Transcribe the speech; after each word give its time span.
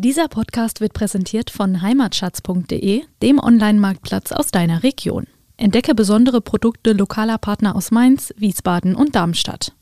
Dieser 0.00 0.28
Podcast 0.28 0.80
wird 0.80 0.92
präsentiert 0.92 1.50
von 1.50 1.82
heimatschatz.de, 1.82 3.02
dem 3.20 3.38
Online-Marktplatz 3.40 4.30
aus 4.30 4.52
deiner 4.52 4.84
Region. 4.84 5.26
Entdecke 5.56 5.92
besondere 5.92 6.40
Produkte 6.40 6.92
lokaler 6.92 7.36
Partner 7.36 7.74
aus 7.74 7.90
Mainz, 7.90 8.32
Wiesbaden 8.36 8.94
und 8.94 9.16
Darmstadt. 9.16 9.72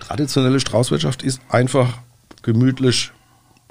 Traditionelle 0.00 0.60
Straußwirtschaft 0.60 1.22
ist 1.22 1.40
einfach 1.48 2.00
gemütlich, 2.42 3.10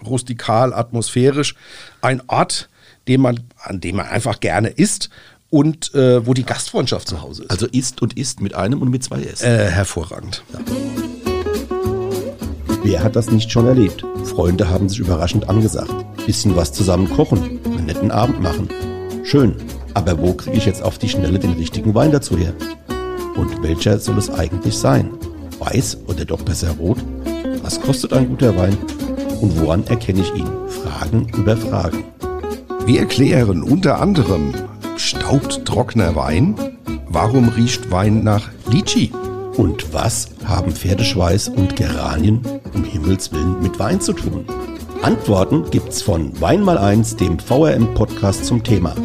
rustikal, 0.03 0.73
atmosphärisch. 0.73 1.53
Ein 2.01 2.23
Ort, 2.25 2.69
den 3.07 3.21
man, 3.21 3.41
an 3.59 3.79
dem 3.79 3.97
man 3.97 4.07
einfach 4.07 4.39
gerne 4.39 4.69
isst 4.69 5.11
und 5.51 5.93
äh, 5.93 6.25
wo 6.25 6.33
die 6.33 6.45
Gastfreundschaft 6.45 7.07
zu 7.07 7.21
Hause 7.21 7.43
ist. 7.43 7.51
Also 7.51 7.67
isst 7.67 8.01
und 8.01 8.17
isst 8.17 8.41
mit 8.41 8.55
einem 8.55 8.81
und 8.81 8.89
mit 8.89 9.03
zwei 9.03 9.21
S. 9.21 9.43
Äh, 9.43 9.69
hervorragend. 9.69 10.43
Wer 12.83 13.03
hat 13.03 13.15
das 13.15 13.29
nicht 13.29 13.51
schon 13.51 13.67
erlebt? 13.67 14.03
Freunde 14.23 14.69
haben 14.69 14.89
sich 14.89 14.99
überraschend 14.99 15.49
angesagt. 15.49 15.93
Bisschen 16.25 16.55
was 16.55 16.71
zusammen 16.73 17.09
kochen, 17.09 17.59
einen 17.65 17.85
netten 17.85 18.09
Abend 18.11 18.41
machen. 18.41 18.69
Schön, 19.23 19.55
aber 19.93 20.19
wo 20.19 20.33
kriege 20.33 20.57
ich 20.57 20.65
jetzt 20.65 20.81
auf 20.81 20.97
die 20.97 21.09
Schnelle 21.09 21.37
den 21.37 21.53
richtigen 21.53 21.93
Wein 21.93 22.11
dazu 22.11 22.37
her? 22.37 22.53
Und 23.35 23.61
welcher 23.61 23.99
soll 23.99 24.17
es 24.17 24.29
eigentlich 24.29 24.77
sein? 24.77 25.11
Weiß 25.59 25.97
oder 26.07 26.25
doch 26.25 26.41
besser 26.41 26.71
rot? 26.79 26.97
Was 27.61 27.79
kostet 27.79 28.13
ein 28.13 28.29
guter 28.29 28.55
Wein? 28.57 28.77
Und 29.41 29.59
woran 29.59 29.85
erkenne 29.87 30.21
ich 30.21 30.33
ihn? 30.33 30.47
Fragen 30.67 31.27
über 31.37 31.57
Fragen. 31.57 32.05
Wir 32.85 33.01
erklären 33.01 33.61
unter 33.61 34.01
anderem, 34.01 34.53
staubt 35.01 35.65
trockener 35.65 36.15
Wein? 36.15 36.55
Warum 37.07 37.49
riecht 37.49 37.91
Wein 37.91 38.23
nach 38.23 38.49
Litschi? 38.69 39.11
Und 39.57 39.93
was 39.93 40.29
haben 40.45 40.71
Pferdeschweiß 40.71 41.49
und 41.49 41.75
Geranien 41.75 42.41
um 42.73 42.83
Himmels 42.83 43.31
Willen 43.31 43.61
mit 43.61 43.79
Wein 43.79 43.99
zu 43.99 44.13
tun? 44.13 44.45
Antworten 45.01 45.69
gibt's 45.71 46.01
von 46.01 46.39
Wein 46.39 46.61
mal 46.61 46.77
eins, 46.77 47.15
dem 47.15 47.39
VRM-Podcast 47.39 48.45
zum 48.45 48.63
Thema. 48.63 48.95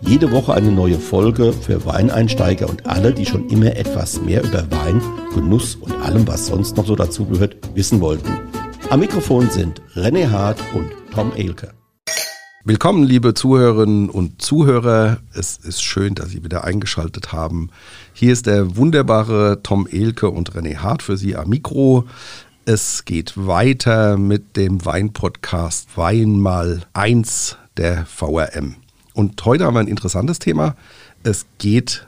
Jede 0.00 0.32
Woche 0.32 0.54
eine 0.54 0.72
neue 0.72 0.98
Folge 0.98 1.52
für 1.52 1.84
Weineinsteiger 1.86 2.68
und 2.68 2.86
alle, 2.86 3.12
die 3.12 3.26
schon 3.26 3.48
immer 3.48 3.76
etwas 3.76 4.20
mehr 4.20 4.42
über 4.42 4.64
Wein, 4.70 5.00
Genuss 5.34 5.76
und 5.76 5.92
allem, 6.02 6.26
was 6.26 6.46
sonst 6.46 6.76
noch 6.76 6.86
so 6.86 6.96
dazugehört, 6.96 7.56
wissen 7.74 8.00
wollten. 8.00 8.32
Am 8.90 9.00
Mikrofon 9.00 9.48
sind 9.50 9.80
René 9.94 10.30
Hart 10.30 10.58
und 10.74 10.90
Tom 11.14 11.32
Elke. 11.36 11.72
Willkommen, 12.64 13.02
liebe 13.02 13.34
Zuhörerinnen 13.34 14.08
und 14.08 14.40
Zuhörer. 14.40 15.18
Es 15.34 15.56
ist 15.56 15.82
schön, 15.82 16.14
dass 16.14 16.28
Sie 16.30 16.44
wieder 16.44 16.62
eingeschaltet 16.62 17.32
haben. 17.32 17.70
Hier 18.12 18.32
ist 18.32 18.46
der 18.46 18.76
wunderbare 18.76 19.64
Tom 19.64 19.88
Elke 19.88 20.30
und 20.30 20.52
René 20.52 20.76
Hart 20.76 21.02
für 21.02 21.16
Sie 21.16 21.34
am 21.34 21.48
Mikro. 21.48 22.06
Es 22.64 23.04
geht 23.04 23.32
weiter 23.34 24.16
mit 24.16 24.56
dem 24.56 24.84
Weinpodcast 24.84 25.96
Wein 25.96 26.38
mal 26.38 26.82
eins 26.92 27.56
der 27.78 28.06
VRM. 28.06 28.76
Und 29.12 29.44
heute 29.44 29.64
haben 29.64 29.74
wir 29.74 29.80
ein 29.80 29.88
interessantes 29.88 30.38
Thema. 30.38 30.76
Es 31.24 31.46
geht 31.58 32.06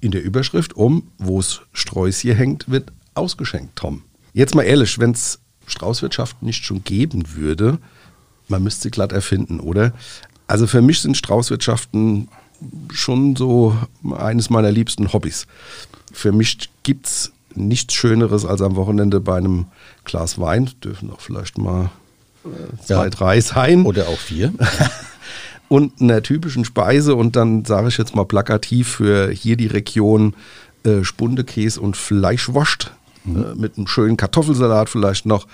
in 0.00 0.10
der 0.10 0.24
Überschrift 0.24 0.74
um, 0.74 1.12
wo 1.18 1.38
es 1.38 1.60
Sträußchen 1.74 2.34
hängt, 2.34 2.68
wird 2.68 2.90
ausgeschenkt, 3.14 3.76
Tom. 3.76 4.02
Jetzt 4.32 4.56
mal 4.56 4.64
ehrlich, 4.64 4.98
wenn 4.98 5.12
es 5.12 5.38
Straußwirtschaft 5.68 6.42
nicht 6.42 6.64
schon 6.64 6.82
geben 6.82 7.36
würde, 7.36 7.78
man 8.52 8.62
müsste 8.62 8.82
sie 8.82 8.90
glatt 8.90 9.10
erfinden, 9.12 9.58
oder? 9.58 9.92
Also 10.46 10.66
für 10.68 10.82
mich 10.82 11.00
sind 11.00 11.16
Straußwirtschaften 11.16 12.28
schon 12.92 13.34
so 13.34 13.76
eines 14.16 14.50
meiner 14.50 14.70
liebsten 14.70 15.12
Hobbys. 15.12 15.46
Für 16.12 16.30
mich 16.30 16.70
gibt 16.84 17.06
es 17.06 17.32
nichts 17.54 17.94
Schöneres 17.94 18.44
als 18.44 18.62
am 18.62 18.76
Wochenende 18.76 19.18
bei 19.20 19.36
einem 19.36 19.66
Glas 20.04 20.38
Wein, 20.38 20.70
dürfen 20.84 21.10
auch 21.10 21.20
vielleicht 21.20 21.58
mal 21.58 21.90
äh, 22.44 22.76
zwei, 22.84 23.04
Ja. 23.04 23.10
drei 23.10 23.40
sein 23.40 23.84
Oder 23.84 24.08
auch 24.08 24.18
vier. 24.18 24.52
und 25.68 26.00
einer 26.00 26.22
typischen 26.22 26.64
Speise 26.64 27.14
und 27.14 27.34
dann 27.34 27.64
sage 27.64 27.88
ich 27.88 27.98
jetzt 27.98 28.14
mal 28.14 28.24
plakativ 28.26 28.88
für 28.88 29.30
hier 29.30 29.56
die 29.56 29.66
Region 29.66 30.34
äh, 30.84 31.02
Spundekäse 31.02 31.80
und 31.80 31.96
Fleischwurst 31.96 32.92
äh, 33.26 33.54
mit 33.54 33.76
einem 33.76 33.86
schönen 33.86 34.16
Kartoffelsalat 34.16 34.88
vielleicht 34.88 35.26
noch. 35.26 35.46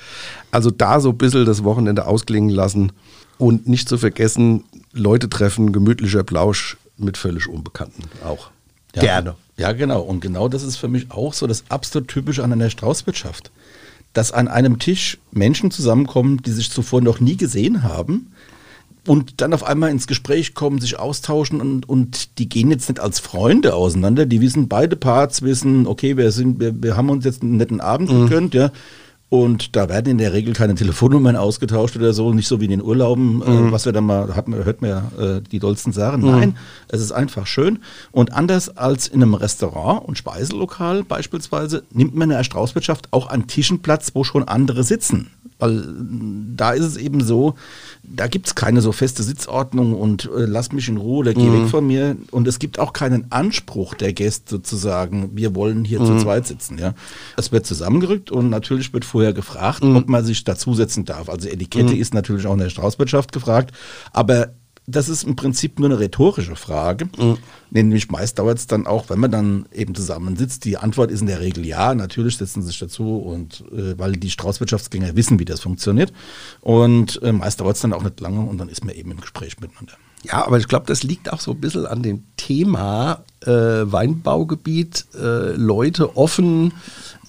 Also 0.50 0.70
da 0.70 1.00
so 1.00 1.10
ein 1.10 1.18
bisschen 1.18 1.46
das 1.46 1.64
Wochenende 1.64 2.06
ausklingen 2.06 2.50
lassen 2.50 2.92
und 3.38 3.68
nicht 3.68 3.88
zu 3.88 3.98
vergessen, 3.98 4.64
Leute 4.92 5.28
treffen, 5.28 5.72
gemütlicher 5.72 6.24
Plausch 6.24 6.76
mit 6.96 7.16
völlig 7.16 7.48
Unbekannten 7.48 8.04
auch. 8.24 8.50
Ja. 8.94 9.02
Gerne. 9.02 9.34
Ja, 9.56 9.72
genau. 9.72 10.00
Und 10.02 10.20
genau 10.20 10.48
das 10.48 10.62
ist 10.62 10.76
für 10.76 10.88
mich 10.88 11.10
auch 11.10 11.34
so 11.34 11.46
das 11.46 11.64
absolut 11.68 12.08
Typische 12.08 12.44
an 12.44 12.52
einer 12.52 12.70
Straußwirtschaft. 12.70 13.50
Dass 14.12 14.32
an 14.32 14.48
einem 14.48 14.78
Tisch 14.78 15.18
Menschen 15.30 15.70
zusammenkommen, 15.70 16.42
die 16.42 16.52
sich 16.52 16.70
zuvor 16.70 17.00
noch 17.00 17.20
nie 17.20 17.36
gesehen 17.36 17.82
haben 17.82 18.32
und 19.08 19.40
dann 19.40 19.52
auf 19.54 19.64
einmal 19.64 19.90
ins 19.90 20.06
Gespräch 20.06 20.54
kommen, 20.54 20.80
sich 20.80 20.98
austauschen 20.98 21.60
und, 21.60 21.88
und 21.88 22.38
die 22.38 22.48
gehen 22.48 22.70
jetzt 22.70 22.88
nicht 22.88 23.00
als 23.00 23.18
Freunde 23.18 23.74
auseinander. 23.74 24.26
Die 24.26 24.40
wissen, 24.40 24.68
beide 24.68 24.96
Parts 24.96 25.42
wissen, 25.42 25.86
okay, 25.86 26.16
wir, 26.16 26.30
sind, 26.30 26.60
wir, 26.60 26.80
wir 26.82 26.96
haben 26.96 27.10
uns 27.10 27.24
jetzt 27.24 27.42
einen 27.42 27.56
netten 27.56 27.80
Abend 27.80 28.10
gegönnt, 28.10 28.54
ja. 28.54 28.70
Und 29.30 29.76
da 29.76 29.90
werden 29.90 30.08
in 30.12 30.16
der 30.16 30.32
Regel 30.32 30.54
keine 30.54 30.74
Telefonnummern 30.74 31.36
ausgetauscht 31.36 31.94
oder 31.96 32.14
so, 32.14 32.32
nicht 32.32 32.48
so 32.48 32.62
wie 32.62 32.64
in 32.64 32.70
den 32.70 32.82
Urlauben, 32.82 33.42
äh, 33.42 33.70
was 33.72 33.84
wir 33.84 33.92
dann 33.92 34.04
mal, 34.04 34.34
hat, 34.34 34.48
man- 34.48 34.64
hört 34.64 34.80
man 34.80 34.88
ja 34.88 35.12
äh, 35.20 35.42
die 35.42 35.58
dollsten 35.58 35.92
sagen. 35.92 36.22
Nein, 36.30 36.56
es 36.88 37.02
ist 37.02 37.12
einfach 37.12 37.46
schön. 37.46 37.80
Und 38.10 38.32
anders 38.32 38.74
als 38.78 39.06
in 39.06 39.22
einem 39.22 39.34
Restaurant 39.34 40.02
und 40.08 40.16
Speiselokal 40.16 41.04
beispielsweise, 41.04 41.82
nimmt 41.92 42.14
man 42.14 42.30
in 42.30 42.36
der 42.38 42.44
Straußwirtschaft 42.44 43.12
auch 43.12 43.28
an 43.28 43.46
Tischen 43.46 43.80
Platz, 43.80 44.12
wo 44.14 44.24
schon 44.24 44.44
andere 44.48 44.82
sitzen. 44.82 45.28
Weil 45.58 45.78
äh, 45.78 45.84
da 46.56 46.72
ist 46.72 46.84
es 46.84 46.96
eben 46.96 47.22
so, 47.22 47.54
da 48.02 48.26
gibt 48.26 48.46
es 48.46 48.54
keine 48.54 48.80
so 48.80 48.92
feste 48.92 49.22
Sitzordnung 49.22 49.94
und 49.94 50.24
äh, 50.26 50.44
lass 50.46 50.72
mich 50.72 50.88
in 50.88 50.96
Ruhe 50.96 51.18
oder 51.18 51.34
geh 51.34 51.52
weg 51.52 51.68
von 51.68 51.86
mir. 51.86 52.16
Und 52.30 52.48
es 52.48 52.58
gibt 52.58 52.78
auch 52.78 52.92
keinen 52.92 53.30
Anspruch 53.30 53.94
der 53.94 54.12
Gäste 54.12 54.62
zu 54.62 54.76
sagen, 54.76 55.30
wir 55.34 55.54
wollen 55.54 55.84
hier 55.84 55.98
zu 55.98 56.18
zweit 56.18 56.46
sitzen. 56.46 56.78
Ja. 56.78 56.94
Es 57.36 57.52
wird 57.52 57.66
zusammengerückt 57.66 58.30
und 58.30 58.50
natürlich 58.50 58.92
wird 58.92 59.04
vorher 59.04 59.32
gefragt, 59.32 59.82
ob 59.82 60.08
man 60.08 60.24
sich 60.24 60.44
dazusetzen 60.44 61.04
darf. 61.04 61.28
Also 61.28 61.48
Etikette 61.48 61.94
ist 61.94 62.14
natürlich 62.14 62.46
auch 62.46 62.54
in 62.54 62.60
der 62.60 62.70
Straußwirtschaft 62.70 63.32
gefragt, 63.32 63.72
aber 64.12 64.52
das 64.90 65.10
ist 65.10 65.24
im 65.24 65.36
Prinzip 65.36 65.78
nur 65.78 65.90
eine 65.90 66.00
rhetorische 66.00 66.56
Frage. 66.56 67.08
Nämlich 67.70 68.10
meist 68.10 68.38
dauert 68.38 68.56
es 68.56 68.66
dann 68.66 68.86
auch, 68.86 69.10
wenn 69.10 69.18
man 69.18 69.30
dann 69.30 69.66
eben 69.72 69.94
zusammensitzt. 69.94 70.64
Die 70.64 70.78
Antwort 70.78 71.10
ist 71.10 71.20
in 71.20 71.26
der 71.26 71.40
Regel 71.40 71.66
ja, 71.66 71.94
natürlich 71.94 72.38
setzen 72.38 72.62
sie 72.62 72.68
sich 72.68 72.78
dazu 72.78 73.18
und 73.18 73.64
äh, 73.70 73.98
weil 73.98 74.12
die 74.12 74.30
Straußwirtschaftsgänger 74.30 75.14
wissen, 75.14 75.38
wie 75.38 75.44
das 75.44 75.60
funktioniert. 75.60 76.12
Und 76.62 77.20
äh, 77.22 77.32
meist 77.32 77.60
dauert 77.60 77.76
es 77.76 77.82
dann 77.82 77.92
auch 77.92 78.02
nicht 78.02 78.18
lange 78.20 78.40
und 78.40 78.56
dann 78.56 78.70
ist 78.70 78.82
man 78.82 78.94
eben 78.94 79.10
im 79.10 79.20
Gespräch 79.20 79.60
miteinander. 79.60 79.92
Ja, 80.24 80.46
aber 80.46 80.58
ich 80.58 80.68
glaube, 80.68 80.86
das 80.86 81.02
liegt 81.02 81.32
auch 81.32 81.40
so 81.40 81.52
ein 81.52 81.60
bisschen 81.60 81.86
an 81.86 82.02
dem 82.02 82.24
Thema 82.36 83.24
äh, 83.44 83.50
Weinbaugebiet. 83.50 85.06
Äh, 85.14 85.52
Leute 85.52 86.16
offen 86.16 86.72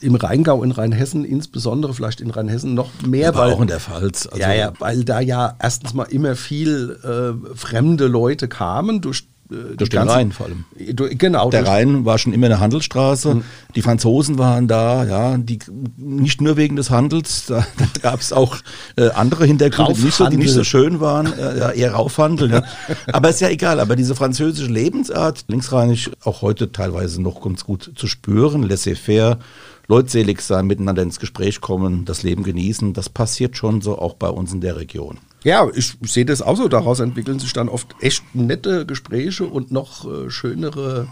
im 0.02 0.16
Rheingau, 0.16 0.64
in 0.64 0.72
Rheinhessen, 0.72 1.26
insbesondere 1.26 1.94
vielleicht 1.94 2.22
in 2.22 2.32
Rheinhessen 2.32 2.74
noch 2.74 2.90
mehr, 3.06 3.30
Aber 3.30 3.40
weil, 3.40 3.54
auch 3.54 3.62
in 3.62 3.68
der 3.68 3.80
Pfalz. 3.80 4.28
Also, 4.28 4.40
ja, 4.40 4.54
ja, 4.54 4.74
weil 4.80 5.04
da 5.04 5.20
ja 5.20 5.56
erstens 5.62 5.94
mal 5.94 6.06
immer 6.06 6.36
viel 6.36 6.98
äh, 7.04 7.56
fremde 7.56 8.08
Leute 8.08 8.48
kamen 8.48 9.02
durch, 9.02 9.28
Durch 9.50 9.90
den 9.90 10.08
Rhein 10.08 10.32
vor 10.32 10.46
allem. 10.46 10.66
Du- 10.94 11.10
Genau. 11.10 11.50
Der 11.50 11.66
Rhein 11.68 12.06
war 12.06 12.18
schon 12.20 12.34
immer 12.34 12.46
eine 12.46 12.60
Handelsstraße. 12.60 13.36
Mhm. 13.36 13.44
Die 13.76 13.82
Franzosen 13.82 14.38
waren 14.38 14.68
da, 14.68 15.04
ja, 15.06 15.38
die 15.38 15.58
nicht 15.98 16.40
nur 16.42 16.56
wegen 16.56 16.76
des 16.76 16.92
Handels, 16.92 17.46
da, 17.48 17.66
da 17.78 17.86
gab 18.02 18.20
es 18.22 18.32
auch 18.32 18.58
äh, 18.96 19.10
andere 19.10 19.46
Hintergründe, 19.46 19.94
die 19.96 20.04
nicht, 20.04 20.16
so, 20.16 20.28
die 20.28 20.38
nicht 20.38 20.54
so 20.54 20.64
schön 20.64 21.00
waren, 21.00 21.34
äh, 21.34 21.58
ja, 21.60 21.72
eher 21.72 21.94
Raufhandel. 21.94 22.52
Ja. 22.52 22.64
Aber 23.12 23.30
ist 23.30 23.42
ja 23.42 23.50
egal, 23.50 23.80
aber 23.80 23.96
diese 23.96 24.14
französische 24.16 24.70
Lebensart, 24.72 25.46
linksrheinisch 25.48 26.12
auch 26.24 26.42
heute 26.44 26.72
teilweise 26.72 27.22
noch 27.22 27.42
ganz 27.42 27.64
gut 27.66 27.92
zu 27.96 28.06
spüren, 28.08 28.64
laissez-faire, 28.64 29.40
leutselig 29.88 30.42
sein, 30.42 30.68
miteinander 30.68 31.02
ins 31.02 31.20
Gespräch 31.20 31.60
kommen, 31.62 32.06
das 32.06 32.22
Leben 32.22 32.44
genießen, 32.44 32.94
das 32.94 33.10
passiert 33.10 33.58
schon 33.58 33.82
so 33.82 33.98
auch 33.98 34.14
bei 34.14 34.30
uns 34.30 34.54
in 34.54 34.62
der 34.62 34.78
Region. 34.78 35.18
Ja, 35.44 35.68
ich 35.74 35.98
sehe 36.04 36.26
das 36.26 36.42
auch 36.42 36.58
so. 36.58 36.68
Daraus 36.68 37.00
entwickeln 37.00 37.40
sich 37.40 37.54
dann 37.54 37.70
oft 37.70 37.96
echt 38.02 38.24
nette 38.36 38.86
Gespräche 38.86 39.46
und 39.46 39.72
noch 39.72 40.06
äh, 40.06 40.30
schönere 40.30 41.08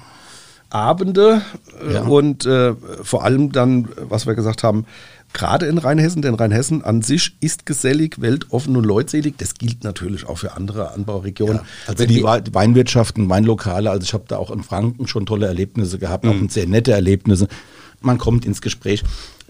Abende. 0.70 1.42
Äh, 1.88 1.94
Ja. 1.94 2.02
Und 2.04 2.46
äh, 2.46 2.74
vor 3.04 3.24
allem 3.24 3.52
dann, 3.52 3.88
was 4.10 4.28
wir 4.28 4.36
gesagt 4.36 4.64
haben, 4.64 4.86
gerade 5.34 5.66
in 5.66 5.78
Rheinhessen, 5.78 6.22
denn 6.22 6.34
Rheinhessen 6.36 6.84
an 6.84 7.02
sich 7.02 7.36
ist 7.40 7.66
gesellig, 7.66 8.20
weltoffen 8.22 8.76
und 8.76 8.86
leutselig. 8.86 9.36
Das 9.38 9.54
gilt 9.54 9.84
natürlich 9.84 10.28
auch 10.28 10.38
für 10.40 10.54
andere 10.58 10.92
Anbauregionen. 10.92 11.58
Ja, 11.58 11.64
also 11.88 12.00
Wenn 12.00 12.10
die 12.10 12.16
wir- 12.18 12.24
Wei- 12.24 12.44
Weinwirtschaften, 12.52 13.30
Weinlokale, 13.30 13.90
also 13.92 14.04
ich 14.04 14.14
habe 14.14 14.26
da 14.28 14.38
auch 14.38 14.52
in 14.52 14.64
Franken 14.64 15.08
schon 15.08 15.26
tolle 15.26 15.48
Erlebnisse 15.48 16.00
gehabt, 16.00 16.26
auch 16.26 16.36
sehr 16.50 16.68
nette 16.68 16.92
Erlebnisse. 16.92 17.48
Man 18.02 18.18
kommt 18.18 18.46
ins 18.46 18.62
Gespräch. 18.62 19.04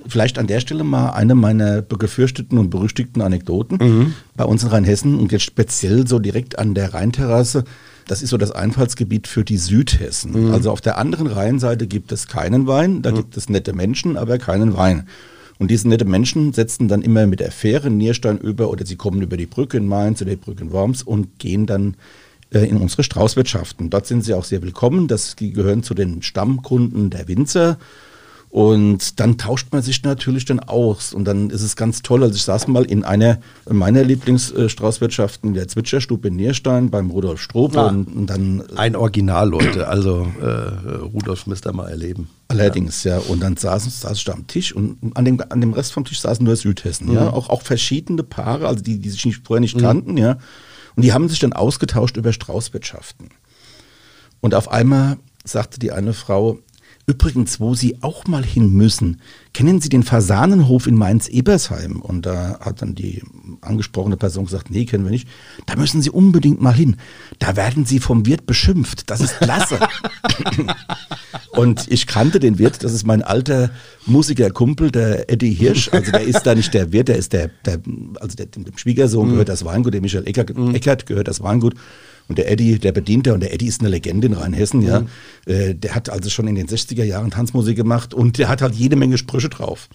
Vielleicht 0.07 0.37
an 0.37 0.47
der 0.47 0.59
Stelle 0.59 0.83
mal 0.83 1.11
eine 1.11 1.35
meiner 1.35 1.81
gefürchteten 1.81 2.57
und 2.57 2.69
berüchtigten 2.69 3.21
Anekdoten. 3.21 3.77
Mhm. 3.81 4.13
Bei 4.35 4.45
uns 4.45 4.63
in 4.63 4.69
Rheinhessen 4.69 5.19
und 5.19 5.31
jetzt 5.31 5.43
speziell 5.43 6.07
so 6.07 6.19
direkt 6.19 6.59
an 6.59 6.73
der 6.73 6.93
Rheinterrasse. 6.93 7.63
Das 8.07 8.21
ist 8.21 8.29
so 8.29 8.37
das 8.37 8.51
Einfallsgebiet 8.51 9.27
für 9.27 9.43
die 9.43 9.57
Südhessen. 9.57 10.47
Mhm. 10.47 10.53
Also 10.53 10.71
auf 10.71 10.81
der 10.81 10.97
anderen 10.97 11.27
Rheinseite 11.27 11.87
gibt 11.87 12.11
es 12.11 12.27
keinen 12.27 12.67
Wein, 12.67 13.01
da 13.01 13.11
gibt 13.11 13.35
es 13.35 13.49
nette 13.49 13.73
Menschen, 13.73 14.17
aber 14.17 14.37
keinen 14.37 14.77
Wein. 14.77 15.07
Und 15.59 15.71
diese 15.71 15.87
nette 15.89 16.05
Menschen 16.05 16.53
setzen 16.53 16.87
dann 16.87 17.01
immer 17.01 17.25
mit 17.25 17.39
der 17.39 17.51
Fähre 17.51 17.87
in 17.87 17.97
Nierstein 17.97 18.37
über 18.37 18.69
oder 18.69 18.85
sie 18.85 18.95
kommen 18.95 19.21
über 19.21 19.37
die 19.37 19.47
Brücke 19.47 19.77
in 19.77 19.87
Mainz 19.87 20.21
oder 20.21 20.31
die 20.31 20.37
Brücke 20.37 20.63
in 20.63 20.71
Worms 20.71 21.03
und 21.03 21.39
gehen 21.39 21.65
dann 21.65 21.95
äh, 22.51 22.59
in 22.59 22.77
unsere 22.77 23.03
Straußwirtschaften. 23.03 23.89
Dort 23.89 24.05
sind 24.05 24.23
sie 24.23 24.33
auch 24.33 24.43
sehr 24.43 24.61
willkommen. 24.61 25.07
Das, 25.07 25.35
die 25.35 25.51
gehören 25.51 25.83
zu 25.83 25.93
den 25.93 26.21
Stammkunden 26.21 27.09
der 27.09 27.27
Winzer. 27.27 27.77
Und 28.49 29.19
dann 29.19 29.37
tauscht 29.37 29.67
man 29.71 29.81
sich 29.81 30.01
natürlich 30.03 30.45
dann 30.45 30.59
aus. 30.59 31.13
Und 31.13 31.25
dann 31.25 31.49
ist 31.49 31.61
es 31.61 31.75
ganz 31.75 32.01
toll. 32.01 32.23
Also 32.23 32.35
ich 32.35 32.43
saß 32.43 32.67
mal 32.67 32.85
in 32.85 33.03
einer 33.03 33.39
meiner 33.69 34.03
Lieblingsstraußwirtschaften, 34.03 35.53
der 35.53 35.67
Zwitscherstube 35.67 36.29
in 36.29 36.37
Nierstein 36.37 36.89
beim 36.89 37.11
Rudolf 37.11 37.41
Strope. 37.41 37.79
Ah. 37.79 37.87
Und, 37.87 38.07
und 38.07 38.27
dann 38.27 38.63
Ein 38.75 38.95
Original, 38.95 39.49
Leute. 39.49 39.87
Also 39.87 40.27
äh, 40.41 40.45
Rudolf 40.97 41.45
müsst 41.45 41.67
ihr 41.67 41.73
mal 41.73 41.89
erleben. 41.89 42.29
Allerdings, 42.47 43.03
ja. 43.03 43.17
Und 43.17 43.41
dann 43.41 43.57
saßen, 43.57 43.91
saß 43.91 44.17
ich 44.17 44.23
da 44.23 44.31
am 44.31 44.47
Tisch 44.47 44.73
und 44.73 44.97
an 45.15 45.25
dem, 45.25 45.41
an 45.49 45.59
dem 45.59 45.73
Rest 45.73 45.91
vom 45.91 46.05
Tisch 46.05 46.21
saßen 46.21 46.45
nur 46.45 46.55
Südhessen, 46.55 47.11
ja. 47.11 47.29
Auch, 47.29 47.49
auch 47.49 47.61
verschiedene 47.61 48.23
Paare, 48.23 48.67
also 48.67 48.81
die, 48.81 48.99
die 48.99 49.09
sich 49.09 49.25
nicht, 49.25 49.45
vorher 49.45 49.59
nicht 49.59 49.77
kannten, 49.77 50.17
ja. 50.17 50.37
Und 50.95 51.03
die 51.03 51.11
haben 51.11 51.27
sich 51.27 51.39
dann 51.39 51.53
ausgetauscht 51.53 52.15
über 52.15 52.31
Straußwirtschaften. 52.31 53.29
Und 54.39 54.55
auf 54.55 54.71
einmal 54.71 55.17
sagte 55.43 55.79
die 55.79 55.91
eine 55.91 56.13
Frau, 56.13 56.59
übrigens, 57.09 57.61
wo 57.61 57.73
Sie 57.73 57.97
auch 58.01 58.27
mal 58.27 58.43
hin 58.43 58.73
müssen, 58.73 59.21
kennen 59.53 59.79
Sie 59.79 59.87
den 59.87 60.03
Fasanenhof 60.03 60.87
in 60.87 60.95
Mainz-Ebersheim? 60.95 62.01
Und 62.01 62.25
da 62.25 62.59
hat 62.59 62.81
dann 62.81 62.95
die 62.95 63.23
angesprochene 63.61 64.17
Person 64.17 64.43
gesagt, 64.43 64.69
nee, 64.69 64.83
kennen 64.83 65.05
wir 65.05 65.11
nicht. 65.11 65.27
Da 65.65 65.77
müssen 65.77 66.01
Sie 66.01 66.09
unbedingt 66.09 66.61
mal 66.61 66.73
hin. 66.73 66.97
Da 67.39 67.55
werden 67.55 67.85
Sie 67.85 67.99
vom 67.99 68.25
Wirt 68.25 68.45
beschimpft. 68.45 69.09
Das 69.09 69.21
ist 69.21 69.37
klasse. 69.39 69.79
Und 71.51 71.89
ich 71.89 72.07
kannte 72.07 72.41
den 72.41 72.59
Wirt, 72.59 72.83
das 72.83 72.91
ist 72.91 73.07
mein 73.07 73.23
alter 73.23 73.71
Musikerkumpel, 74.05 74.91
der 74.91 75.31
Eddie 75.31 75.53
Hirsch. 75.53 75.89
Also 75.93 76.11
der 76.11 76.21
ist 76.21 76.43
da 76.43 76.55
nicht 76.55 76.73
der 76.73 76.91
Wirt, 76.91 77.07
der 77.07 77.15
ist 77.15 77.31
der, 77.31 77.49
der 77.65 77.79
also 78.19 78.35
der, 78.35 78.47
dem 78.47 78.77
Schwiegersohn 78.77 79.29
gehört 79.29 79.49
das 79.49 79.63
Weingut, 79.63 79.93
dem 79.93 80.01
Michael 80.01 80.27
Eckert, 80.27 80.51
Eckert 80.73 81.05
gehört 81.05 81.29
das 81.29 81.41
Weingut. 81.41 81.75
Und 82.27 82.37
der 82.37 82.51
Eddie, 82.51 82.79
der 82.79 82.91
Bediente, 82.91 83.33
und 83.33 83.39
der 83.39 83.53
Eddie 83.53 83.67
ist 83.67 83.81
eine 83.81 83.89
Legende 83.89 84.27
in 84.27 84.33
Rheinhessen, 84.33 84.81
ja. 84.81 85.05
Äh, 85.45 85.75
der 85.75 85.95
hat 85.95 86.09
also 86.09 86.29
schon 86.29 86.47
in 86.47 86.55
den 86.55 86.67
60er 86.67 87.03
Jahren 87.03 87.31
Tanzmusik 87.31 87.77
gemacht 87.77 88.13
und 88.13 88.37
der 88.37 88.49
hat 88.49 88.61
halt 88.61 88.75
jede 88.75 88.95
Menge 88.95 89.17
Sprüche 89.17 89.49
drauf. 89.49 89.89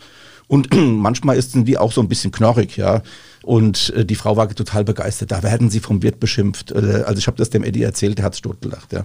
Und 0.49 0.69
manchmal 0.75 1.37
ist 1.37 1.55
die 1.55 1.79
auch 1.79 1.93
so 1.93 2.01
ein 2.01 2.09
bisschen 2.09 2.33
knorrig, 2.33 2.77
ja. 2.77 3.03
Und 3.43 3.93
äh, 3.97 4.05
die 4.05 4.15
Frau 4.15 4.37
war 4.37 4.49
total 4.49 4.85
begeistert. 4.85 5.33
Da 5.33 5.43
werden 5.43 5.71
sie 5.71 5.81
vom 5.81 6.03
Wirt 6.03 6.21
beschimpft. 6.21 6.73
Äh, 6.73 7.05
also 7.07 7.19
ich 7.19 7.27
habe 7.27 7.37
das 7.37 7.51
dem 7.51 7.65
Eddie 7.65 7.83
erzählt, 7.83 8.19
der 8.19 8.25
hat 8.25 8.41
totgelacht, 8.41 8.93
ja. 8.93 9.05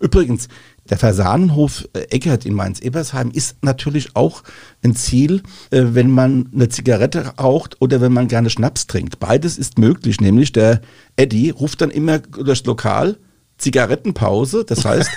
Übrigens, 0.00 0.48
der 0.90 0.98
Fasanenhof 0.98 1.88
äh, 1.94 2.00
Eckert 2.10 2.44
in 2.44 2.54
Mainz-Ebersheim 2.54 3.30
ist 3.30 3.56
natürlich 3.62 4.14
auch 4.14 4.42
ein 4.82 4.94
Ziel, 4.94 5.42
äh, 5.70 5.82
wenn 5.92 6.10
man 6.10 6.50
eine 6.54 6.68
Zigarette 6.68 7.34
raucht 7.38 7.76
oder 7.80 8.00
wenn 8.00 8.12
man 8.12 8.28
gerne 8.28 8.50
Schnaps 8.50 8.86
trinkt. 8.86 9.18
Beides 9.18 9.58
ist 9.58 9.78
möglich, 9.78 10.20
nämlich 10.20 10.52
der 10.52 10.80
Eddie 11.16 11.50
ruft 11.50 11.80
dann 11.80 11.90
immer 11.90 12.18
durchs 12.18 12.64
Lokal, 12.64 13.16
Zigarettenpause. 13.64 14.64
Das 14.66 14.84
heißt, 14.84 15.10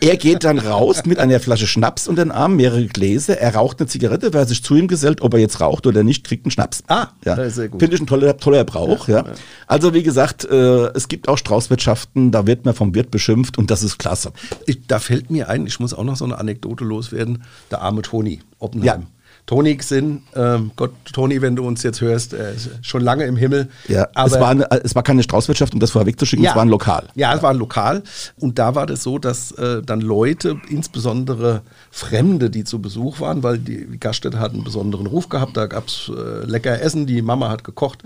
er 0.00 0.16
geht 0.16 0.44
dann 0.44 0.58
raus 0.58 1.02
mit 1.04 1.18
einer 1.18 1.40
Flasche 1.40 1.66
Schnaps 1.66 2.06
unter 2.06 2.24
den 2.24 2.30
Arm, 2.30 2.54
mehrere 2.54 2.86
Gläser. 2.86 3.38
Er 3.38 3.56
raucht 3.56 3.80
eine 3.80 3.88
Zigarette, 3.88 4.32
wer 4.32 4.46
sich 4.46 4.62
zu 4.62 4.76
ihm 4.76 4.86
gesellt, 4.86 5.22
ob 5.22 5.34
er 5.34 5.40
jetzt 5.40 5.60
raucht 5.60 5.86
oder 5.86 6.04
nicht, 6.04 6.24
kriegt 6.24 6.46
einen 6.46 6.52
Schnaps. 6.52 6.84
Ah, 6.86 7.08
ja. 7.24 7.34
das 7.34 7.48
ist 7.48 7.54
sehr 7.56 7.68
gut. 7.68 7.80
Finde 7.80 7.96
ich 7.96 8.02
ein 8.02 8.06
toller, 8.06 8.36
toller 8.36 8.64
Brauch. 8.64 9.08
Ja, 9.08 9.24
Also 9.66 9.92
wie 9.92 10.04
gesagt, 10.04 10.44
äh, 10.44 10.86
es 10.94 11.08
gibt 11.08 11.28
auch 11.28 11.36
Straußwirtschaften, 11.36 12.30
da 12.30 12.46
wird 12.46 12.64
man 12.64 12.74
vom 12.74 12.94
Wirt 12.94 13.10
beschimpft 13.10 13.58
und 13.58 13.70
das 13.70 13.82
ist 13.82 13.98
klasse. 13.98 14.32
Ich, 14.66 14.86
da 14.86 15.00
fällt 15.00 15.30
mir 15.30 15.48
ein, 15.48 15.66
ich 15.66 15.80
muss 15.80 15.92
auch 15.94 16.04
noch 16.04 16.16
so 16.16 16.24
eine 16.24 16.38
Anekdote 16.38 16.84
loswerden. 16.84 17.42
Der 17.72 17.82
arme 17.82 18.02
Toni 18.02 18.40
Oppenheim. 18.60 18.86
Ja. 18.86 19.06
Toni 19.46 19.76
Xinn, 19.76 20.22
ähm, 20.34 20.70
Gott, 20.74 20.92
Toni, 21.12 21.42
wenn 21.42 21.54
du 21.54 21.66
uns 21.66 21.82
jetzt 21.82 22.00
hörst, 22.00 22.32
er 22.32 22.52
ist 22.52 22.70
schon 22.80 23.02
lange 23.02 23.24
im 23.24 23.36
Himmel. 23.36 23.68
Ja, 23.88 24.08
aber 24.14 24.26
es, 24.26 24.40
war 24.40 24.48
eine, 24.48 24.70
es 24.70 24.94
war 24.94 25.02
keine 25.02 25.22
Straußwirtschaft, 25.22 25.74
um 25.74 25.80
das 25.80 25.90
vorher 25.90 26.06
wegzuschicken, 26.06 26.46
es 26.46 26.54
war 26.54 26.62
ein 26.62 26.68
Lokal. 26.68 27.08
Ja, 27.14 27.34
es 27.34 27.42
war 27.42 27.50
ein 27.50 27.58
Lokal. 27.58 28.02
Und 28.40 28.58
da 28.58 28.74
war 28.74 28.86
das 28.86 29.02
so, 29.02 29.18
dass 29.18 29.52
äh, 29.52 29.82
dann 29.82 30.00
Leute, 30.00 30.56
insbesondere 30.70 31.60
Fremde, 31.90 32.48
die 32.48 32.64
zu 32.64 32.80
Besuch 32.80 33.20
waren, 33.20 33.42
weil 33.42 33.58
die, 33.58 33.86
die 33.86 34.00
Gaststätte 34.00 34.40
hat 34.40 34.52
einen 34.52 34.64
besonderen 34.64 35.06
Ruf 35.06 35.28
gehabt, 35.28 35.56
da 35.56 35.66
gab 35.66 35.88
es 35.88 36.10
äh, 36.14 36.46
lecker 36.46 36.80
Essen, 36.80 37.06
die 37.06 37.20
Mama 37.20 37.50
hat 37.50 37.64
gekocht. 37.64 38.02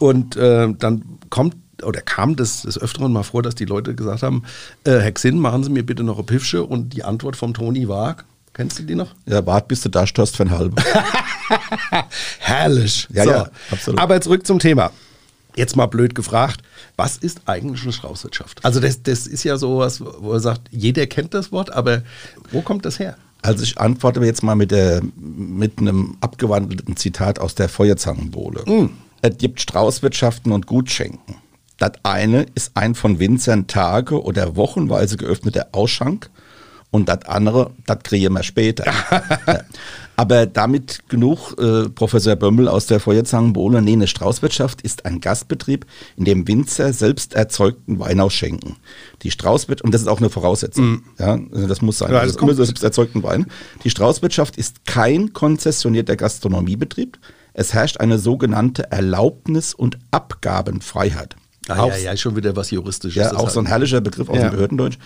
Und 0.00 0.36
äh, 0.36 0.72
dann 0.76 1.04
kommt 1.30 1.56
oder 1.84 2.00
kam 2.00 2.36
das 2.36 2.62
des 2.62 2.80
Öfteren 2.80 3.12
mal 3.12 3.22
vor, 3.22 3.42
dass 3.42 3.54
die 3.54 3.64
Leute 3.64 3.94
gesagt 3.94 4.22
haben, 4.22 4.44
äh, 4.84 4.98
Herr 4.98 5.12
Xinn, 5.12 5.38
machen 5.38 5.64
Sie 5.64 5.70
mir 5.70 5.84
bitte 5.84 6.04
noch 6.04 6.16
eine 6.16 6.24
Piffsche. 6.24 6.64
Und 6.64 6.92
die 6.92 7.04
Antwort 7.04 7.36
vom 7.36 7.54
Toni 7.54 7.88
war, 7.88 8.16
kennst 8.54 8.78
du 8.78 8.82
die 8.82 8.94
noch? 8.94 9.14
Ja, 9.26 9.44
wart 9.46 9.68
bis 9.68 9.80
du 9.82 9.88
da 9.88 10.06
störst 10.06 10.36
für 10.36 10.44
ein 10.44 10.50
halb. 10.50 10.80
Herrlich. 12.38 13.08
Ja, 13.12 13.24
ja, 13.24 13.50
absolut. 13.70 14.00
Aber 14.00 14.20
zurück 14.20 14.46
zum 14.46 14.58
Thema. 14.58 14.90
Jetzt 15.54 15.76
mal 15.76 15.86
blöd 15.86 16.14
gefragt, 16.14 16.62
was 16.96 17.18
ist 17.18 17.42
eigentlich 17.46 17.82
eine 17.82 17.92
Straußwirtschaft? 17.92 18.64
Also 18.64 18.80
das, 18.80 19.02
das 19.02 19.26
ist 19.26 19.44
ja 19.44 19.58
sowas, 19.58 20.00
wo 20.00 20.32
er 20.32 20.40
sagt, 20.40 20.62
jeder 20.70 21.06
kennt 21.06 21.34
das 21.34 21.52
Wort, 21.52 21.72
aber 21.72 22.02
wo 22.50 22.62
kommt 22.62 22.86
das 22.86 22.98
her? 22.98 23.16
Also 23.42 23.64
ich 23.64 23.78
antworte 23.78 24.20
jetzt 24.20 24.42
mal 24.42 24.54
mit, 24.54 24.70
der, 24.70 25.02
mit 25.16 25.78
einem 25.78 26.16
abgewandelten 26.20 26.96
Zitat 26.96 27.38
aus 27.38 27.54
der 27.54 27.68
Feuerzangenbowle. 27.68 28.62
Mm. 28.66 28.90
Es 29.20 29.36
gibt 29.36 29.60
Straußwirtschaften 29.60 30.52
und 30.52 30.66
Gutschenken. 30.66 31.36
Das 31.76 31.92
eine 32.04 32.46
ist 32.54 32.72
ein 32.74 32.94
von 32.94 33.18
Winzern 33.18 33.66
Tage 33.66 34.22
oder 34.22 34.56
wochenweise 34.56 35.16
geöffneter 35.16 35.68
Ausschank 35.72 36.30
und 36.92 37.08
das 37.08 37.24
andere, 37.24 37.70
das 37.86 37.98
kriegen 38.04 38.34
wir 38.34 38.42
später. 38.44 38.84
ja. 39.46 39.62
Aber 40.14 40.44
damit 40.46 41.08
genug, 41.08 41.56
äh, 41.58 41.88
Professor 41.88 42.36
Bömmel 42.36 42.68
aus 42.68 42.86
der 42.86 43.00
Feuerzangenbowle. 43.00 43.80
Nee, 43.80 43.94
eine 43.94 44.06
Straußwirtschaft 44.06 44.82
ist 44.82 45.06
ein 45.06 45.20
Gastbetrieb, 45.20 45.86
in 46.16 46.26
dem 46.26 46.46
Winzer 46.46 46.92
selbst 46.92 47.34
erzeugten 47.34 47.98
Wein 47.98 48.20
ausschenken. 48.20 48.76
Die 49.22 49.30
Straußwirtschaft, 49.30 49.84
und 49.84 49.94
das 49.94 50.02
ist 50.02 50.08
auch 50.08 50.18
eine 50.18 50.28
Voraussetzung, 50.28 51.02
ja, 51.18 51.40
also 51.52 51.66
das 51.66 51.80
muss 51.80 51.98
sein, 51.98 52.10
Ja, 52.12 52.18
ja, 52.18 52.26
das 52.26 52.36
kommt. 52.36 52.54
selbst 52.54 52.84
erzeugten 52.84 53.22
Wein. 53.22 53.46
Die 53.84 53.90
Straußwirtschaft 53.90 54.56
ist 54.58 54.84
kein 54.84 55.32
konzessionierter 55.32 56.16
Gastronomiebetrieb. 56.16 57.18
Es 57.54 57.72
herrscht 57.72 57.98
eine 57.98 58.18
sogenannte 58.18 58.92
Erlaubnis- 58.92 59.72
und 59.74 59.98
Abgabenfreiheit. 60.10 61.36
Ah, 61.68 61.78
Auch- 61.80 61.88
ja, 61.90 61.96
ja, 61.96 62.16
schon 62.16 62.34
wieder 62.36 62.56
was 62.56 62.70
Juristisches. 62.70 63.16
ja, 63.22 63.36
auch 63.36 63.46
hat- 63.46 63.52
so 63.52 63.60
ein 63.60 63.66
herrlicher 63.66 64.00
Begriff 64.00 64.28
aus 64.28 64.36
Ja. 64.36 64.48
dem 64.48 64.52
Behördendeutsch. 64.52 64.98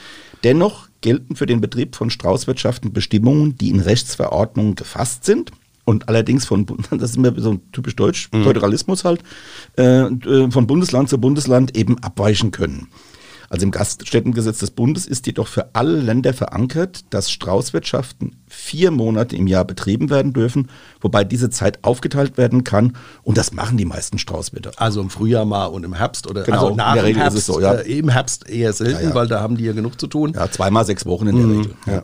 Dennoch 0.44 0.88
gelten 1.02 1.36
für 1.36 1.46
den 1.46 1.60
Betrieb 1.60 1.94
von 1.96 2.08
Straußwirtschaften 2.10 2.92
Bestimmungen, 2.92 3.56
die 3.58 3.68
in 3.70 3.80
Rechtsverordnungen 3.80 4.74
gefasst 4.74 5.24
sind 5.24 5.50
und 5.84 6.08
allerdings 6.08 6.46
von, 6.46 6.66
das 6.90 7.10
ist 7.10 7.16
immer 7.16 7.32
so 7.38 7.52
ein 7.52 7.60
typisch 7.72 7.94
deutsch, 7.96 8.28
Mhm. 8.32 8.44
Föderalismus 8.44 9.04
halt, 9.04 9.20
äh, 9.76 10.04
äh, 10.06 10.50
von 10.50 10.66
Bundesland 10.66 11.08
zu 11.10 11.18
Bundesland 11.18 11.76
eben 11.76 11.98
abweichen 12.02 12.50
können. 12.52 12.88
Also 13.48 13.64
im 13.64 13.70
Gaststättengesetz 13.70 14.58
des 14.58 14.70
Bundes 14.70 15.06
ist 15.06 15.26
jedoch 15.26 15.48
für 15.48 15.74
alle 15.74 16.00
Länder 16.00 16.32
verankert, 16.32 17.04
dass 17.10 17.30
Straußwirtschaften 17.30 18.36
vier 18.48 18.90
Monate 18.90 19.36
im 19.36 19.46
Jahr 19.46 19.64
betrieben 19.64 20.10
werden 20.10 20.32
dürfen, 20.32 20.68
wobei 21.00 21.24
diese 21.24 21.50
Zeit 21.50 21.82
aufgeteilt 21.82 22.38
werden 22.38 22.64
kann 22.64 22.96
und 23.22 23.38
das 23.38 23.52
machen 23.52 23.76
die 23.76 23.84
meisten 23.84 24.18
Straußwirte. 24.18 24.72
Also 24.76 25.00
im 25.00 25.10
Frühjahr 25.10 25.44
mal 25.44 25.66
und 25.66 25.84
im 25.84 25.94
Herbst 25.94 26.28
oder 26.28 26.42
Genau, 26.42 26.58
also 26.58 26.70
in 26.70 26.76
nach 26.76 26.94
der 26.94 27.02
dem 27.02 27.06
Regel 27.06 27.18
ist 27.18 27.22
Herbst, 27.24 27.38
es 27.38 27.46
so, 27.46 27.60
ja. 27.60 27.74
äh, 27.74 27.98
Im 27.98 28.08
Herbst 28.08 28.48
eher 28.48 28.72
selten, 28.72 29.02
Ja, 29.02 29.08
ja. 29.10 29.14
weil 29.14 29.26
da 29.26 29.40
haben 29.40 29.56
die 29.56 29.64
ja 29.64 29.72
genug 29.72 30.00
zu 30.00 30.06
tun. 30.06 30.32
Ja, 30.34 30.50
zweimal 30.50 30.84
sechs 30.84 31.06
Wochen 31.06 31.26
in 31.26 31.36
der 31.36 31.48
Regel. 31.48 31.74
Ja. 31.86 32.02